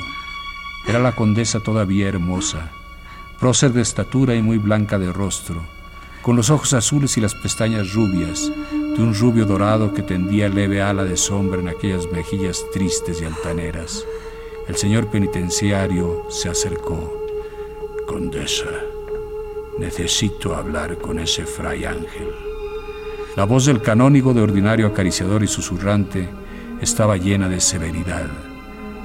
Era 0.88 0.98
la 0.98 1.12
condesa 1.12 1.60
todavía 1.60 2.08
hermosa, 2.08 2.70
prócer 3.38 3.72
de 3.72 3.82
estatura 3.82 4.34
y 4.34 4.42
muy 4.42 4.58
blanca 4.58 4.98
de 4.98 5.12
rostro, 5.12 5.62
con 6.22 6.34
los 6.34 6.50
ojos 6.50 6.72
azules 6.72 7.16
y 7.16 7.20
las 7.20 7.34
pestañas 7.34 7.92
rubias, 7.92 8.50
de 8.72 9.02
un 9.02 9.14
rubio 9.14 9.44
dorado 9.44 9.92
que 9.92 10.02
tendía 10.02 10.48
leve 10.48 10.82
ala 10.82 11.04
de 11.04 11.16
sombra 11.16 11.60
en 11.60 11.68
aquellas 11.68 12.10
mejillas 12.10 12.64
tristes 12.72 13.20
y 13.20 13.24
altaneras. 13.24 14.04
El 14.66 14.76
señor 14.76 15.08
penitenciario 15.08 16.24
se 16.30 16.48
acercó. 16.48 17.12
Condesa, 18.06 18.70
necesito 19.78 20.56
hablar 20.56 20.96
con 20.96 21.18
ese 21.18 21.44
fray 21.44 21.84
Ángel. 21.84 22.28
La 23.36 23.44
voz 23.44 23.66
del 23.66 23.82
canónigo 23.82 24.32
de 24.32 24.40
ordinario 24.40 24.86
acariciador 24.86 25.42
y 25.42 25.48
susurrante 25.48 26.28
estaba 26.80 27.18
llena 27.18 27.48
de 27.48 27.60
severidad. 27.60 28.26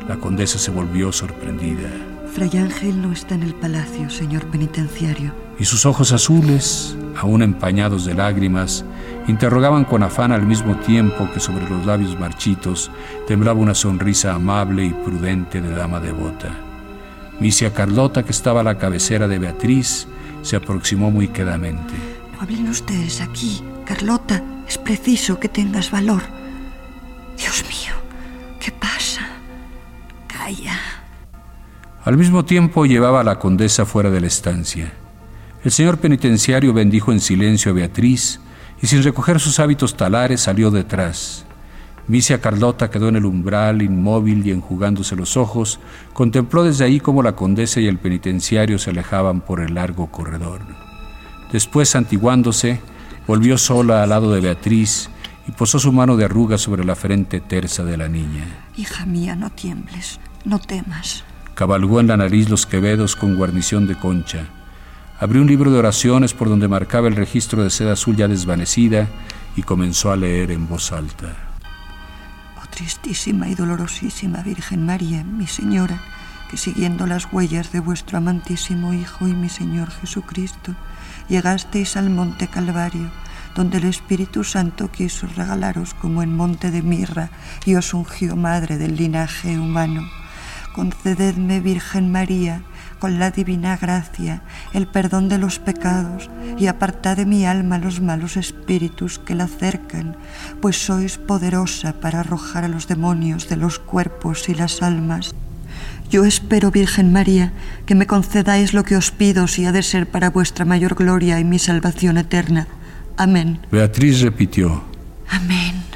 La 0.07 0.17
condesa 0.17 0.57
se 0.57 0.71
volvió 0.71 1.11
sorprendida. 1.11 1.89
Fray 2.33 2.51
Ángel 2.57 3.01
no 3.01 3.11
está 3.11 3.35
en 3.35 3.43
el 3.43 3.53
palacio, 3.53 4.09
señor 4.09 4.45
penitenciario. 4.45 5.33
Y 5.59 5.65
sus 5.65 5.85
ojos 5.85 6.13
azules, 6.13 6.95
aún 7.17 7.41
empañados 7.41 8.05
de 8.05 8.13
lágrimas, 8.13 8.85
interrogaban 9.29 9.85
con 9.85 10.01
afán 10.03 10.31
al 10.31 10.45
mismo 10.45 10.75
tiempo 10.77 11.29
que 11.31 11.39
sobre 11.39 11.69
los 11.69 11.85
labios 11.85 12.19
marchitos 12.19 12.91
temblaba 13.27 13.59
una 13.59 13.75
sonrisa 13.75 14.33
amable 14.33 14.85
y 14.85 14.89
prudente 14.89 15.61
de 15.61 15.69
dama 15.69 15.99
devota. 15.99 16.49
Misia 17.39 17.73
Carlota, 17.73 18.23
que 18.23 18.31
estaba 18.31 18.61
a 18.61 18.63
la 18.63 18.77
cabecera 18.77 19.27
de 19.27 19.39
Beatriz, 19.39 20.07
se 20.41 20.55
aproximó 20.55 21.11
muy 21.11 21.27
quedamente. 21.27 21.93
No 22.33 22.41
hablen 22.41 22.67
ustedes 22.69 23.21
aquí, 23.21 23.61
Carlota. 23.85 24.43
Es 24.67 24.77
preciso 24.77 25.39
que 25.39 25.47
tengas 25.47 25.89
valor. 25.89 26.21
Dios 27.37 27.63
mío, 27.67 27.93
¿qué 28.59 28.71
pasa? 28.71 29.21
Calla. 30.27 30.79
Al 32.03 32.17
mismo 32.17 32.45
tiempo 32.45 32.85
llevaba 32.85 33.21
a 33.21 33.23
la 33.23 33.39
condesa 33.39 33.85
fuera 33.85 34.09
de 34.09 34.21
la 34.21 34.27
estancia. 34.27 34.91
El 35.63 35.71
señor 35.71 35.97
penitenciario 35.97 36.73
bendijo 36.73 37.11
en 37.11 37.19
silencio 37.19 37.71
a 37.71 37.75
Beatriz 37.75 38.39
y 38.81 38.87
sin 38.87 39.03
recoger 39.03 39.39
sus 39.39 39.59
hábitos 39.59 39.95
talares 39.95 40.41
salió 40.41 40.71
detrás. 40.71 41.45
Misia 42.07 42.41
Carlota 42.41 42.89
quedó 42.89 43.09
en 43.09 43.17
el 43.17 43.25
umbral, 43.25 43.83
inmóvil 43.83 44.45
y 44.45 44.51
enjugándose 44.51 45.15
los 45.15 45.37
ojos, 45.37 45.79
contempló 46.13 46.63
desde 46.63 46.85
ahí 46.85 46.99
cómo 46.99 47.21
la 47.21 47.35
condesa 47.35 47.79
y 47.81 47.87
el 47.87 47.99
penitenciario 47.99 48.79
se 48.79 48.89
alejaban 48.89 49.41
por 49.41 49.59
el 49.59 49.75
largo 49.75 50.07
corredor. 50.07 50.61
Después, 51.51 51.89
santiguándose, 51.89 52.79
volvió 53.27 53.59
sola 53.59 54.01
al 54.01 54.09
lado 54.09 54.33
de 54.33 54.41
Beatriz 54.41 55.09
y 55.47 55.51
posó 55.51 55.77
su 55.77 55.91
mano 55.91 56.17
de 56.17 56.25
arrugas 56.25 56.61
sobre 56.61 56.83
la 56.83 56.95
frente 56.95 57.41
tersa 57.41 57.83
de 57.83 57.97
la 57.97 58.07
niña. 58.07 58.45
Hija 58.75 59.05
mía, 59.05 59.35
no 59.35 59.51
tiembles, 59.51 60.19
no 60.45 60.57
temas. 60.57 61.23
Cabalgó 61.53 61.99
en 61.99 62.07
la 62.07 62.17
nariz 62.17 62.49
los 62.49 62.65
quevedos 62.65 63.15
con 63.15 63.35
guarnición 63.35 63.85
de 63.85 63.95
concha. 63.95 64.47
Abrió 65.19 65.41
un 65.41 65.47
libro 65.49 65.69
de 65.69 65.77
oraciones 65.77 66.33
por 66.33 66.47
donde 66.47 66.69
marcaba 66.69 67.09
el 67.09 67.15
registro 67.17 67.61
de 67.61 67.69
seda 67.69 67.93
azul 67.93 68.15
ya 68.15 68.29
desvanecida 68.29 69.09
y 69.57 69.63
comenzó 69.63 70.13
a 70.13 70.15
leer 70.15 70.49
en 70.49 70.65
voz 70.65 70.93
alta. 70.93 71.35
Oh 72.57 72.67
tristísima 72.69 73.49
y 73.49 73.55
dolorosísima 73.55 74.41
Virgen 74.43 74.85
María, 74.85 75.25
mi 75.25 75.45
Señora, 75.45 75.99
que 76.49 76.55
siguiendo 76.55 77.05
las 77.05 77.31
huellas 77.33 77.73
de 77.73 77.81
vuestro 77.81 78.17
amantísimo 78.17 78.93
Hijo 78.93 79.27
y 79.27 79.33
mi 79.33 79.49
Señor 79.49 79.91
Jesucristo, 79.91 80.73
llegasteis 81.27 81.97
al 81.97 82.09
monte 82.09 82.47
Calvario, 82.47 83.11
donde 83.55 83.79
el 83.79 83.85
Espíritu 83.85 84.45
Santo 84.45 84.89
quiso 84.89 85.27
regalaros 85.35 85.93
como 85.95 86.23
en 86.23 86.33
monte 86.33 86.71
de 86.71 86.81
mirra 86.81 87.29
y 87.65 87.75
os 87.75 87.93
ungió 87.93 88.37
madre 88.37 88.77
del 88.77 88.95
linaje 88.95 89.59
humano. 89.59 90.07
Concededme, 90.71 91.59
Virgen 91.59 92.09
María, 92.09 92.63
con 92.99 93.17
la 93.17 93.31
divina 93.31 93.77
gracia, 93.77 94.41
el 94.73 94.87
perdón 94.87 95.29
de 95.29 95.37
los 95.37 95.59
pecados 95.59 96.29
y 96.57 96.67
apartad 96.67 97.17
de 97.17 97.25
mi 97.25 97.45
alma 97.45 97.79
los 97.79 98.01
malos 98.01 98.37
espíritus 98.37 99.19
que 99.19 99.35
la 99.35 99.47
cercan, 99.47 100.17
pues 100.61 100.77
sois 100.77 101.17
poderosa 101.17 101.93
para 101.93 102.19
arrojar 102.19 102.65
a 102.65 102.67
los 102.67 102.87
demonios 102.87 103.49
de 103.49 103.55
los 103.55 103.79
cuerpos 103.79 104.49
y 104.49 104.55
las 104.55 104.81
almas. 104.81 105.33
Yo 106.09 106.25
espero, 106.25 106.71
Virgen 106.71 107.13
María, 107.13 107.53
que 107.85 107.95
me 107.95 108.07
concedáis 108.07 108.73
lo 108.73 108.83
que 108.83 108.95
os 108.95 109.11
pido 109.11 109.47
si 109.47 109.65
ha 109.65 109.71
de 109.71 109.83
ser 109.83 110.07
para 110.07 110.31
vuestra 110.31 110.65
mayor 110.65 110.95
gloria 110.95 111.39
y 111.39 111.43
mi 111.43 111.59
salvación 111.59 112.17
eterna. 112.17 112.67
Amén. 113.15 113.59
Beatriz 113.71 114.21
repitió, 114.21 114.83
Amén. 115.29 115.88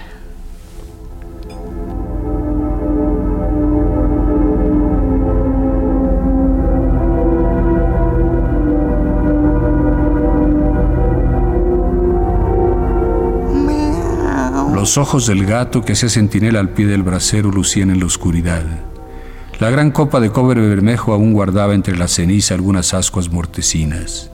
Los 14.93 15.07
ojos 15.07 15.25
del 15.25 15.47
gato 15.47 15.81
que 15.81 15.93
hacía 15.93 16.07
centinela 16.07 16.59
al 16.59 16.69
pie 16.69 16.85
del 16.85 17.01
brasero 17.01 17.49
lucían 17.49 17.89
en 17.89 17.99
la 17.99 18.05
oscuridad. 18.05 18.63
La 19.59 19.71
gran 19.71 19.89
copa 19.89 20.19
de 20.19 20.29
cobre 20.29 20.61
bermejo 20.61 21.13
aún 21.13 21.33
guardaba 21.33 21.73
entre 21.73 21.97
la 21.97 22.07
ceniza 22.07 22.53
algunas 22.53 22.93
ascuas 22.93 23.31
mortecinas. 23.31 24.29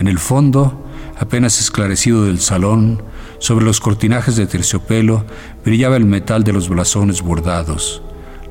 En 0.00 0.08
el 0.08 0.18
fondo, 0.18 0.84
apenas 1.16 1.60
esclarecido 1.60 2.24
del 2.24 2.40
salón, 2.40 3.00
sobre 3.38 3.64
los 3.64 3.78
cortinajes 3.78 4.34
de 4.34 4.48
terciopelo, 4.48 5.24
brillaba 5.64 5.96
el 5.96 6.04
metal 6.04 6.42
de 6.42 6.52
los 6.52 6.68
blasones 6.68 7.22
bordados, 7.22 8.02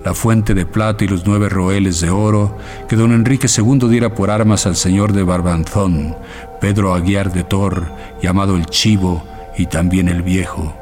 la 0.06 0.14
fuente 0.14 0.54
de 0.54 0.66
plata 0.66 1.04
y 1.04 1.10
los 1.10 1.26
nueve 1.28 1.50
roeles 1.50 2.00
de 2.00 2.12
oro 2.12 2.58
que 2.88 2.96
don 2.96 3.12
Enrique 3.12 3.48
II 3.54 3.90
diera 3.90 4.16
por 4.16 4.32
armas 4.32 4.66
al 4.66 4.78
señor 4.78 5.12
de 5.12 5.24
Barbanzón, 5.24 6.16
Pedro 6.62 6.94
Aguiar 6.94 7.34
de 7.34 7.44
Tor, 7.44 7.92
llamado 8.22 8.56
el 8.56 8.68
Chivo, 8.68 9.22
y 9.58 9.66
también 9.66 10.08
el 10.08 10.22
Viejo. 10.22 10.81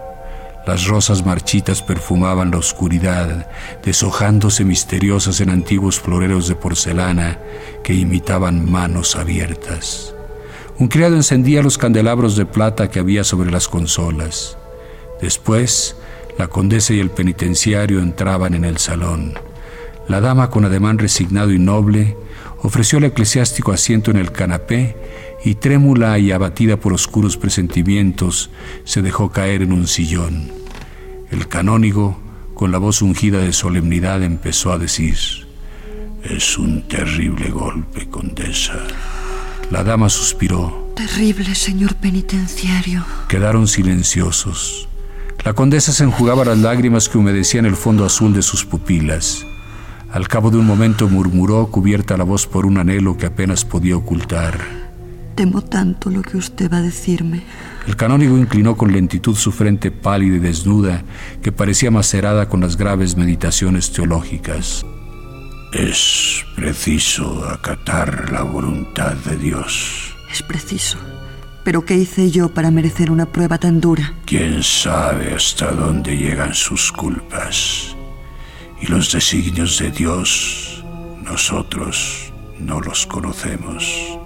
Las 0.68 0.86
rosas 0.86 1.26
marchitas 1.26 1.82
perfumaban 1.82 2.52
la 2.52 2.58
oscuridad, 2.58 3.50
deshojándose 3.84 4.66
misteriosas 4.66 5.42
en 5.42 5.50
antiguos 5.50 6.00
floreros 6.00 6.48
de 6.48 6.56
porcelana 6.56 7.40
que 7.84 7.94
imitaban 7.94 8.70
manos 8.70 9.16
abiertas. 9.16 10.14
Un 10.78 10.88
criado 10.88 11.16
encendía 11.16 11.64
los 11.64 11.78
candelabros 11.78 12.36
de 12.36 12.46
plata 12.46 12.90
que 12.90 13.00
había 13.00 13.24
sobre 13.24 13.52
las 13.52 13.68
consolas. 13.68 14.58
Después, 15.22 15.96
la 16.38 16.48
condesa 16.48 16.94
y 16.94 17.00
el 17.00 17.10
penitenciario 17.10 18.00
entraban 18.00 18.54
en 18.54 18.64
el 18.64 18.78
salón. 18.78 19.34
La 20.08 20.22
dama, 20.22 20.50
con 20.50 20.66
ademán 20.66 20.98
resignado 20.98 21.52
y 21.52 21.60
noble, 21.60 22.16
ofreció 22.62 22.98
al 22.98 23.06
eclesiástico 23.06 23.72
asiento 23.72 24.12
en 24.12 24.18
el 24.18 24.32
canapé 24.32 24.96
y 25.44 25.56
trémula 25.56 26.20
y 26.20 26.32
abatida 26.32 26.78
por 26.78 26.94
oscuros 26.94 27.38
presentimientos, 27.38 28.50
se 28.84 29.02
dejó 29.02 29.32
caer 29.32 29.62
en 29.62 29.72
un 29.72 29.88
sillón. 29.88 30.52
El 31.32 31.48
canónigo, 31.48 32.20
con 32.54 32.72
la 32.72 32.78
voz 32.78 33.02
ungida 33.02 33.40
de 33.40 33.54
solemnidad, 33.54 34.24
empezó 34.24 34.72
a 34.72 34.78
decir, 34.78 35.18
Es 36.24 36.58
un 36.58 36.88
terrible 36.88 37.50
golpe, 37.50 38.10
condesa. 38.10 38.76
La 39.72 39.84
dama 39.84 40.10
suspiró. 40.10 40.92
Terrible, 40.96 41.56
señor 41.56 41.96
penitenciario. 41.96 43.06
Quedaron 43.30 43.68
silenciosos. 43.68 44.90
La 45.46 45.54
condesa 45.54 45.94
se 45.94 46.04
enjugaba 46.04 46.44
las 46.44 46.58
lágrimas 46.58 47.08
que 47.08 47.18
humedecían 47.18 47.66
el 47.66 47.76
fondo 47.76 48.04
azul 48.04 48.34
de 48.34 48.42
sus 48.42 48.66
pupilas. 48.66 49.46
Al 50.12 50.28
cabo 50.28 50.50
de 50.50 50.58
un 50.58 50.66
momento 50.66 51.08
murmuró, 51.08 51.68
cubierta 51.68 52.18
la 52.18 52.24
voz 52.24 52.48
por 52.48 52.66
un 52.66 52.78
anhelo 52.78 53.16
que 53.16 53.28
apenas 53.28 53.64
podía 53.64 53.96
ocultar. 53.96 54.79
Temo 55.40 55.62
tanto 55.62 56.10
lo 56.10 56.22
que 56.22 56.36
usted 56.36 56.70
va 56.70 56.80
a 56.80 56.82
decirme. 56.82 57.44
El 57.88 57.96
canónigo 57.96 58.38
inclinó 58.38 58.76
con 58.76 58.92
lentitud 58.92 59.38
su 59.38 59.54
frente 59.54 59.90
pálida 59.90 60.36
y 60.36 60.40
desnuda, 60.40 61.02
que 61.42 61.54
parecía 61.54 61.92
macerada 61.92 62.50
con 62.50 62.60
las 62.60 62.76
graves 62.76 63.16
meditaciones 63.16 63.94
teológicas. 63.94 64.86
Es 65.72 66.44
preciso 66.58 67.48
acatar 67.48 68.34
la 68.34 68.44
voluntad 68.44 69.14
de 69.14 69.38
Dios. 69.38 70.14
Es 70.30 70.44
preciso. 70.44 70.98
Pero 71.64 71.86
¿qué 71.86 71.96
hice 71.96 72.32
yo 72.32 72.54
para 72.54 72.70
merecer 72.70 73.10
una 73.10 73.26
prueba 73.26 73.58
tan 73.58 73.80
dura? 73.80 74.16
¿Quién 74.26 74.62
sabe 74.62 75.34
hasta 75.34 75.72
dónde 75.72 76.18
llegan 76.18 76.54
sus 76.54 76.92
culpas? 76.92 77.96
Y 78.82 78.88
los 78.88 79.14
designios 79.14 79.80
de 79.80 79.90
Dios, 79.90 80.84
nosotros 81.24 82.34
no 82.60 82.82
los 82.82 83.06
conocemos. 83.06 84.19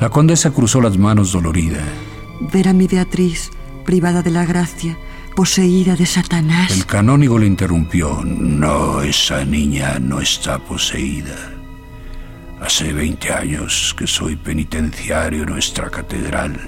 La 0.00 0.08
condesa 0.08 0.50
cruzó 0.50 0.80
las 0.80 0.98
manos 0.98 1.32
dolorida. 1.32 1.82
Ver 2.40 2.68
a 2.68 2.72
mi 2.72 2.86
Beatriz, 2.86 3.50
privada 3.84 4.22
de 4.22 4.30
la 4.30 4.44
gracia, 4.44 4.98
poseída 5.34 5.96
de 5.96 6.06
Satanás. 6.06 6.70
El 6.72 6.86
canónigo 6.86 7.38
le 7.38 7.46
interrumpió. 7.46 8.20
No, 8.24 9.02
esa 9.02 9.44
niña 9.44 9.98
no 10.00 10.20
está 10.20 10.58
poseída. 10.58 11.52
Hace 12.60 12.92
20 12.92 13.32
años 13.32 13.94
que 13.96 14.06
soy 14.06 14.36
penitenciario 14.36 15.42
en 15.42 15.50
nuestra 15.50 15.90
catedral 15.90 16.58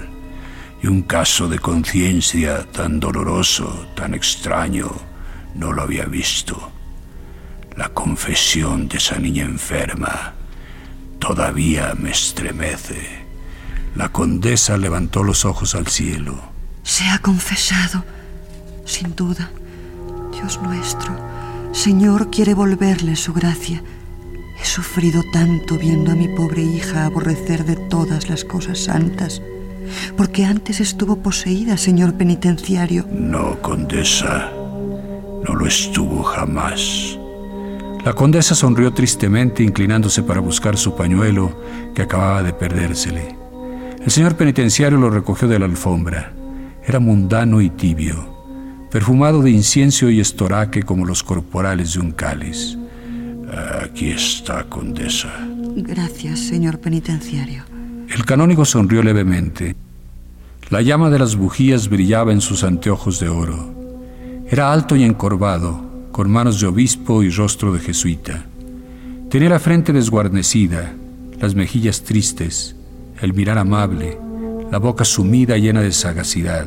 y 0.81 0.87
un 0.87 1.01
caso 1.01 1.47
de 1.47 1.59
conciencia 1.59 2.63
tan 2.71 2.99
doloroso, 2.99 3.87
tan 3.95 4.13
extraño, 4.13 4.91
no 5.55 5.73
lo 5.73 5.81
había 5.81 6.05
visto. 6.05 6.71
La 7.75 7.89
confesión 7.89 8.87
de 8.87 8.97
esa 8.97 9.17
niña 9.17 9.43
enferma 9.43 10.36
todavía 11.19 11.93
me 11.97 12.11
estremece. 12.11 13.25
La 13.95 14.09
condesa 14.09 14.77
levantó 14.77 15.23
los 15.23 15.45
ojos 15.45 15.75
al 15.75 15.87
cielo. 15.87 16.39
Se 16.83 17.05
ha 17.09 17.19
confesado, 17.19 18.03
sin 18.85 19.15
duda. 19.15 19.49
Dios 20.31 20.61
nuestro, 20.61 21.15
Señor 21.71 22.29
quiere 22.29 22.53
volverle 22.53 23.15
su 23.15 23.33
gracia. 23.33 23.81
He 24.59 24.65
sufrido 24.65 25.23
tanto 25.31 25.77
viendo 25.77 26.11
a 26.11 26.15
mi 26.15 26.27
pobre 26.27 26.63
hija 26.63 27.05
aborrecer 27.05 27.65
de 27.65 27.75
todas 27.75 28.29
las 28.29 28.43
cosas 28.43 28.79
santas, 28.79 29.41
porque 30.15 30.45
antes 30.45 30.79
estuvo 30.79 31.17
poseída, 31.17 31.77
señor 31.77 32.15
penitenciario. 32.15 33.07
No, 33.11 33.61
condesa, 33.61 34.51
no 34.51 35.53
lo 35.53 35.65
estuvo 35.67 36.23
jamás. 36.23 37.16
La 38.03 38.13
condesa 38.13 38.55
sonrió 38.55 38.93
tristemente 38.93 39.63
inclinándose 39.63 40.23
para 40.23 40.39
buscar 40.39 40.77
su 40.77 40.95
pañuelo 40.95 41.61
que 41.93 42.03
acababa 42.03 42.43
de 42.43 42.53
perdérsele. 42.53 43.35
El 44.03 44.11
señor 44.11 44.35
penitenciario 44.35 44.97
lo 44.97 45.09
recogió 45.09 45.47
de 45.47 45.59
la 45.59 45.65
alfombra. 45.65 46.31
Era 46.85 46.99
mundano 46.99 47.59
y 47.59 47.69
tibio, 47.69 48.87
perfumado 48.89 49.41
de 49.41 49.51
incienso 49.51 50.09
y 50.09 50.21
estoraque 50.21 50.83
como 50.83 51.05
los 51.05 51.23
corporales 51.23 51.93
de 51.93 51.99
un 51.99 52.11
cáliz. 52.11 52.77
Aquí 53.83 54.09
está, 54.11 54.63
condesa. 54.65 55.29
Gracias, 55.75 56.39
señor 56.39 56.79
penitenciario. 56.79 57.63
El 58.09 58.25
canónigo 58.25 58.65
sonrió 58.65 59.03
levemente. 59.03 59.75
La 60.69 60.81
llama 60.81 61.09
de 61.09 61.19
las 61.19 61.35
bujías 61.35 61.89
brillaba 61.89 62.31
en 62.31 62.41
sus 62.41 62.63
anteojos 62.63 63.19
de 63.19 63.29
oro. 63.29 63.73
Era 64.49 64.71
alto 64.71 64.95
y 64.95 65.03
encorvado, 65.03 65.86
con 66.17 66.31
manos 66.31 66.59
de 66.59 66.65
obispo 66.65 67.21
y 67.21 67.29
rostro 67.29 67.71
de 67.71 67.79
jesuita. 67.79 68.43
Tenía 69.29 69.49
la 69.49 69.59
frente 69.59 69.93
desguarnecida, 69.93 70.91
las 71.39 71.53
mejillas 71.53 72.01
tristes, 72.01 72.75
el 73.21 73.35
mirar 73.35 73.59
amable, 73.59 74.17
la 74.71 74.79
boca 74.79 75.05
sumida 75.05 75.57
llena 75.57 75.81
de 75.81 75.91
sagacidad. 75.91 76.65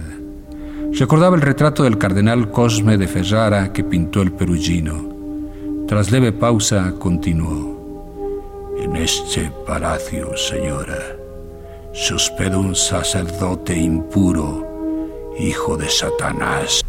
Recordaba 0.92 1.34
el 1.34 1.42
retrato 1.42 1.82
del 1.82 1.98
cardenal 1.98 2.52
Cosme 2.52 2.96
de 2.96 3.08
Ferrara 3.08 3.72
que 3.72 3.82
pintó 3.82 4.22
el 4.22 4.30
perugino. 4.30 5.84
Tras 5.88 6.12
leve 6.12 6.30
pausa, 6.30 6.94
continuó. 7.00 8.78
En 8.80 8.94
este 8.94 9.50
palacio, 9.66 10.30
señora, 10.36 11.16
se 11.92 12.14
hospeda 12.14 12.56
un 12.56 12.76
sacerdote 12.76 13.76
impuro, 13.76 15.34
hijo 15.40 15.76
de 15.76 15.88
Satanás. 15.88 16.84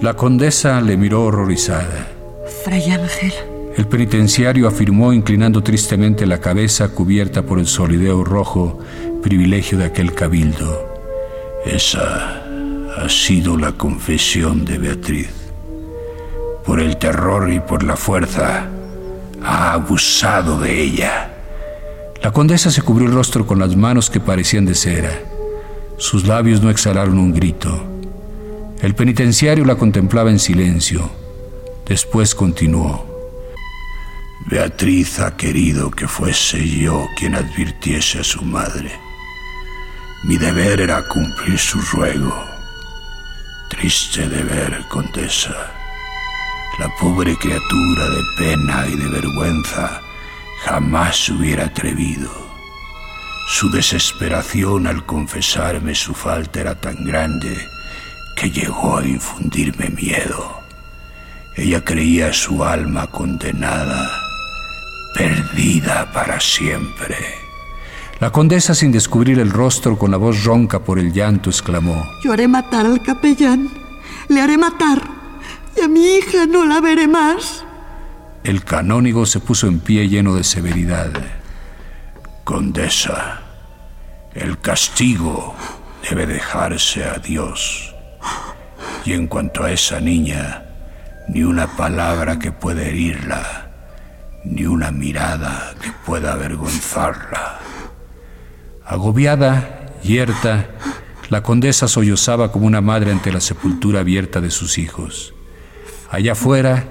La 0.00 0.14
condesa 0.14 0.80
le 0.80 0.96
miró 0.96 1.24
horrorizada. 1.24 2.06
Fray 2.64 2.92
Ángel. 2.92 3.32
El 3.76 3.88
penitenciario 3.88 4.68
afirmó 4.68 5.12
inclinando 5.12 5.60
tristemente 5.62 6.24
la 6.24 6.38
cabeza 6.38 6.88
cubierta 6.88 7.42
por 7.42 7.58
el 7.58 7.66
solideo 7.66 8.22
rojo, 8.22 8.78
privilegio 9.22 9.76
de 9.76 9.86
aquel 9.86 10.14
cabildo. 10.14 10.88
Esa 11.66 12.44
ha 12.96 13.08
sido 13.08 13.56
la 13.56 13.72
confesión 13.72 14.64
de 14.64 14.78
Beatriz. 14.78 15.30
Por 16.64 16.80
el 16.80 16.96
terror 16.96 17.52
y 17.52 17.58
por 17.58 17.82
la 17.82 17.96
fuerza, 17.96 18.68
ha 19.42 19.72
abusado 19.72 20.60
de 20.60 20.80
ella. 20.80 21.30
La 22.22 22.30
condesa 22.32 22.70
se 22.70 22.82
cubrió 22.82 23.08
el 23.08 23.14
rostro 23.14 23.46
con 23.46 23.58
las 23.58 23.74
manos 23.74 24.10
que 24.10 24.20
parecían 24.20 24.64
de 24.64 24.76
cera. 24.76 25.10
Sus 25.96 26.24
labios 26.24 26.62
no 26.62 26.70
exhalaron 26.70 27.18
un 27.18 27.32
grito. 27.32 27.97
El 28.80 28.94
penitenciario 28.94 29.64
la 29.64 29.74
contemplaba 29.74 30.30
en 30.30 30.38
silencio. 30.38 31.10
Después 31.84 32.32
continuó. 32.32 33.04
Beatriz 34.46 35.18
ha 35.18 35.36
querido 35.36 35.90
que 35.90 36.06
fuese 36.06 36.64
yo 36.64 37.08
quien 37.18 37.34
advirtiese 37.34 38.20
a 38.20 38.24
su 38.24 38.44
madre. 38.44 38.92
Mi 40.22 40.36
deber 40.38 40.80
era 40.80 41.02
cumplir 41.08 41.58
su 41.58 41.80
ruego. 41.80 42.32
Triste 43.68 44.28
deber, 44.28 44.84
condesa. 44.88 45.74
La 46.78 46.88
pobre 47.00 47.36
criatura 47.36 48.08
de 48.08 48.22
pena 48.38 48.86
y 48.86 48.96
de 48.96 49.08
vergüenza 49.08 50.00
jamás 50.64 51.28
hubiera 51.30 51.64
atrevido. 51.64 52.30
Su 53.48 53.70
desesperación 53.72 54.86
al 54.86 55.04
confesarme 55.04 55.96
su 55.96 56.14
falta 56.14 56.60
era 56.60 56.80
tan 56.80 57.04
grande 57.04 57.58
que 58.38 58.50
llegó 58.50 58.98
a 58.98 59.06
infundirme 59.06 59.88
miedo. 59.90 60.60
Ella 61.56 61.84
creía 61.84 62.32
su 62.32 62.62
alma 62.62 63.08
condenada, 63.08 64.08
perdida 65.14 66.10
para 66.12 66.38
siempre. 66.38 67.16
La 68.20 68.30
condesa, 68.30 68.74
sin 68.74 68.92
descubrir 68.92 69.40
el 69.40 69.50
rostro, 69.50 69.98
con 69.98 70.12
la 70.12 70.16
voz 70.16 70.44
ronca 70.44 70.84
por 70.84 71.00
el 71.00 71.12
llanto, 71.12 71.50
exclamó, 71.50 72.04
Yo 72.22 72.32
haré 72.32 72.46
matar 72.46 72.86
al 72.86 73.02
capellán, 73.02 73.70
le 74.28 74.40
haré 74.40 74.56
matar, 74.56 75.02
y 75.76 75.80
a 75.80 75.88
mi 75.88 76.16
hija 76.16 76.46
no 76.46 76.64
la 76.64 76.80
veré 76.80 77.08
más. 77.08 77.64
El 78.44 78.62
canónigo 78.64 79.26
se 79.26 79.40
puso 79.40 79.66
en 79.66 79.80
pie 79.80 80.08
lleno 80.08 80.34
de 80.34 80.44
severidad. 80.44 81.10
Condesa, 82.44 83.42
el 84.32 84.58
castigo 84.60 85.54
debe 86.08 86.26
dejarse 86.26 87.04
a 87.04 87.18
Dios. 87.18 87.87
Y 89.08 89.14
en 89.14 89.26
cuanto 89.26 89.64
a 89.64 89.72
esa 89.72 90.00
niña, 90.00 90.64
ni 91.28 91.42
una 91.42 91.66
palabra 91.66 92.38
que 92.38 92.52
pueda 92.52 92.82
herirla, 92.82 93.70
ni 94.44 94.66
una 94.66 94.90
mirada 94.90 95.74
que 95.82 95.90
pueda 96.04 96.34
avergonzarla. 96.34 97.58
Agobiada, 98.84 99.86
yerta, 100.02 100.66
la 101.30 101.42
condesa 101.42 101.88
sollozaba 101.88 102.52
como 102.52 102.66
una 102.66 102.82
madre 102.82 103.10
ante 103.10 103.32
la 103.32 103.40
sepultura 103.40 104.00
abierta 104.00 104.42
de 104.42 104.50
sus 104.50 104.76
hijos. 104.76 105.32
Allá 106.10 106.32
afuera, 106.32 106.84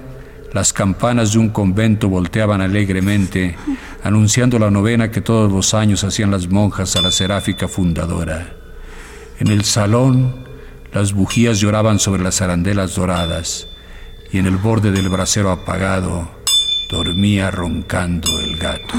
las 0.52 0.72
campanas 0.72 1.34
de 1.34 1.38
un 1.38 1.50
convento 1.50 2.08
volteaban 2.08 2.60
alegremente, 2.60 3.56
anunciando 4.02 4.58
la 4.58 4.72
novena 4.72 5.12
que 5.12 5.20
todos 5.20 5.52
los 5.52 5.72
años 5.72 6.02
hacían 6.02 6.32
las 6.32 6.48
monjas 6.48 6.96
a 6.96 7.00
la 7.00 7.12
seráfica 7.12 7.68
fundadora. 7.68 8.56
En 9.38 9.46
el 9.46 9.64
salón, 9.64 10.47
las 10.92 11.12
bujías 11.12 11.60
lloraban 11.60 11.98
sobre 11.98 12.22
las 12.22 12.40
arandelas 12.40 12.94
doradas, 12.94 13.68
y 14.32 14.38
en 14.38 14.46
el 14.46 14.56
borde 14.56 14.90
del 14.90 15.08
brasero 15.08 15.50
apagado 15.50 16.28
dormía 16.90 17.50
roncando 17.50 18.40
el 18.40 18.56
gato. 18.56 18.94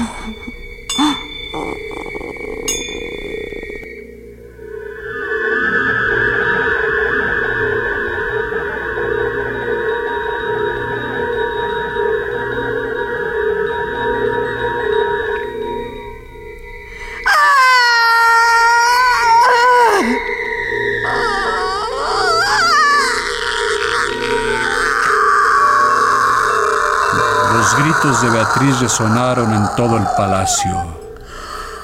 Resonaron 28.80 29.52
en 29.54 29.64
todo 29.76 29.96
el 29.96 30.04
palacio. 30.16 31.00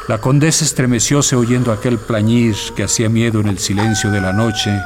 La 0.08 0.18
condesa 0.18 0.64
estremecióse 0.64 1.34
oyendo 1.34 1.72
aquel 1.72 1.98
plañir 1.98 2.54
que 2.76 2.84
hacía 2.84 3.08
miedo 3.08 3.40
en 3.40 3.48
el 3.48 3.58
silencio 3.58 4.10
de 4.10 4.20
la 4.20 4.32
noche 4.32 4.80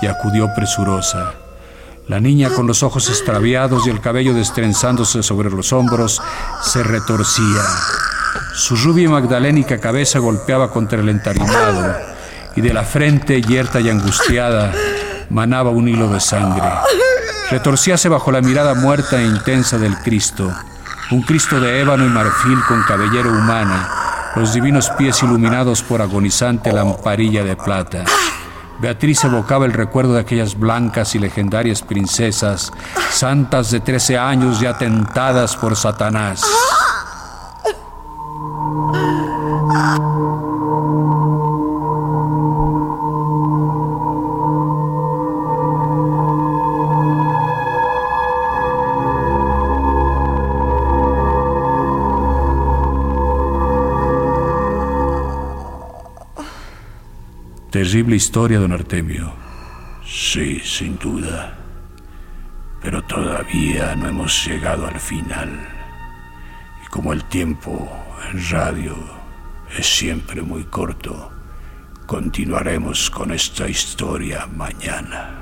y 0.00 0.06
acudió 0.06 0.54
presurosa. 0.54 1.34
La 2.08 2.20
niña, 2.20 2.50
con 2.50 2.66
los 2.66 2.82
ojos 2.82 3.08
extraviados 3.08 3.86
y 3.86 3.90
el 3.90 4.00
cabello 4.00 4.34
destrenzándose 4.34 5.22
sobre 5.22 5.50
los 5.50 5.72
hombros, 5.72 6.20
se 6.60 6.82
retorcía. 6.82 7.62
Su 8.54 8.76
rubia 8.76 9.04
y 9.04 9.08
magdalénica 9.08 9.78
cabeza 9.78 10.18
golpeaba 10.18 10.70
contra 10.70 11.00
el 11.00 11.08
entarimado 11.08 11.96
y 12.54 12.60
de 12.60 12.72
la 12.72 12.84
frente, 12.84 13.40
yerta 13.40 13.80
y 13.80 13.88
angustiada, 13.88 14.72
manaba 15.30 15.70
un 15.70 15.88
hilo 15.88 16.08
de 16.08 16.20
sangre. 16.20 16.68
Retorcíase 17.50 18.08
bajo 18.08 18.30
la 18.32 18.42
mirada 18.42 18.74
muerta 18.74 19.20
e 19.20 19.26
intensa 19.26 19.78
del 19.78 19.96
Cristo, 19.98 20.52
un 21.12 21.22
Cristo 21.22 21.60
de 21.60 21.80
ébano 21.80 22.06
y 22.06 22.08
marfil 22.08 22.58
con 22.66 22.82
cabellera 22.84 23.28
humana, 23.28 23.88
los 24.34 24.54
divinos 24.54 24.88
pies 24.96 25.22
iluminados 25.22 25.82
por 25.82 26.00
agonizante 26.00 26.72
lamparilla 26.72 27.44
de 27.44 27.54
plata. 27.54 28.04
Beatriz 28.80 29.22
evocaba 29.24 29.66
el 29.66 29.74
recuerdo 29.74 30.14
de 30.14 30.20
aquellas 30.20 30.58
blancas 30.58 31.14
y 31.14 31.18
legendarias 31.18 31.82
princesas, 31.82 32.72
santas 33.10 33.70
de 33.70 33.80
trece 33.80 34.16
años 34.16 34.58
ya 34.58 34.78
tentadas 34.78 35.54
por 35.54 35.76
Satanás. 35.76 36.42
Terrible 57.72 58.16
historia, 58.16 58.58
don 58.58 58.70
Artemio. 58.72 59.32
Sí, 60.04 60.60
sin 60.60 60.98
duda. 60.98 61.56
Pero 62.82 63.00
todavía 63.00 63.96
no 63.96 64.10
hemos 64.10 64.46
llegado 64.46 64.86
al 64.86 65.00
final. 65.00 65.48
Y 66.84 66.88
como 66.88 67.14
el 67.14 67.24
tiempo 67.24 67.90
en 68.30 68.46
radio 68.50 68.94
es 69.74 69.86
siempre 69.86 70.42
muy 70.42 70.64
corto, 70.64 71.30
continuaremos 72.04 73.08
con 73.08 73.32
esta 73.32 73.66
historia 73.66 74.46
mañana. 74.54 75.41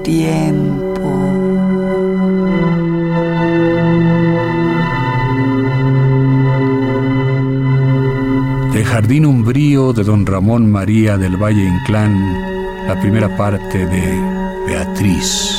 del 0.00 0.02
tiempo. 0.02 1.10
De 8.72 8.84
Jardín 8.84 9.26
Umbrío 9.26 9.92
de 9.92 10.04
don 10.04 10.26
Ramón 10.26 10.70
María 10.70 11.16
del 11.16 11.36
Valle 11.36 11.64
Inclán, 11.64 12.14
la 12.86 12.98
primera 13.00 13.34
parte 13.36 13.86
de 13.86 14.20
Beatriz. 14.66 15.56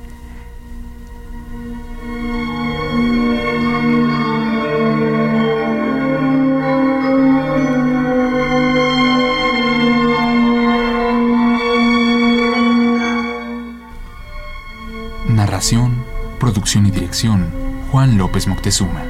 Producción 16.55 16.85
y 16.85 16.91
dirección, 16.91 17.51
Juan 17.91 18.17
López 18.17 18.47
Moctezuma. 18.47 19.03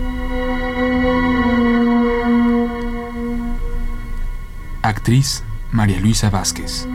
Actriz, 4.82 5.44
María 5.72 6.00
Luisa 6.00 6.32
Vázquez. 6.32 6.88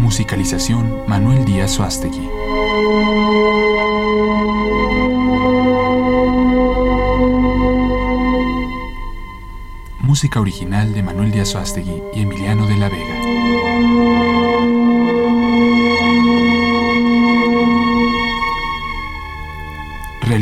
Musicalización, 0.00 1.04
Manuel 1.06 1.44
Díaz 1.44 1.70
Suástegui. 1.70 2.28
Música 10.00 10.40
original 10.40 10.92
de 10.92 11.02
Manuel 11.04 11.30
Díaz 11.30 11.50
Suástegui 11.50 12.02
y 12.12 12.22
Emiliano 12.22 12.66
de 12.66 12.76
la 12.76 12.88
Vega. 12.88 14.21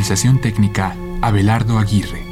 Realización 0.01 0.39
técnica, 0.39 0.97
Abelardo 1.21 1.79
Aguirre. 1.79 2.25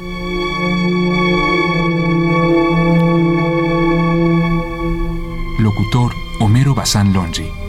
Locutor, 5.59 6.11
Homero 6.39 6.73
Bazán 6.73 7.13
Longi. 7.13 7.68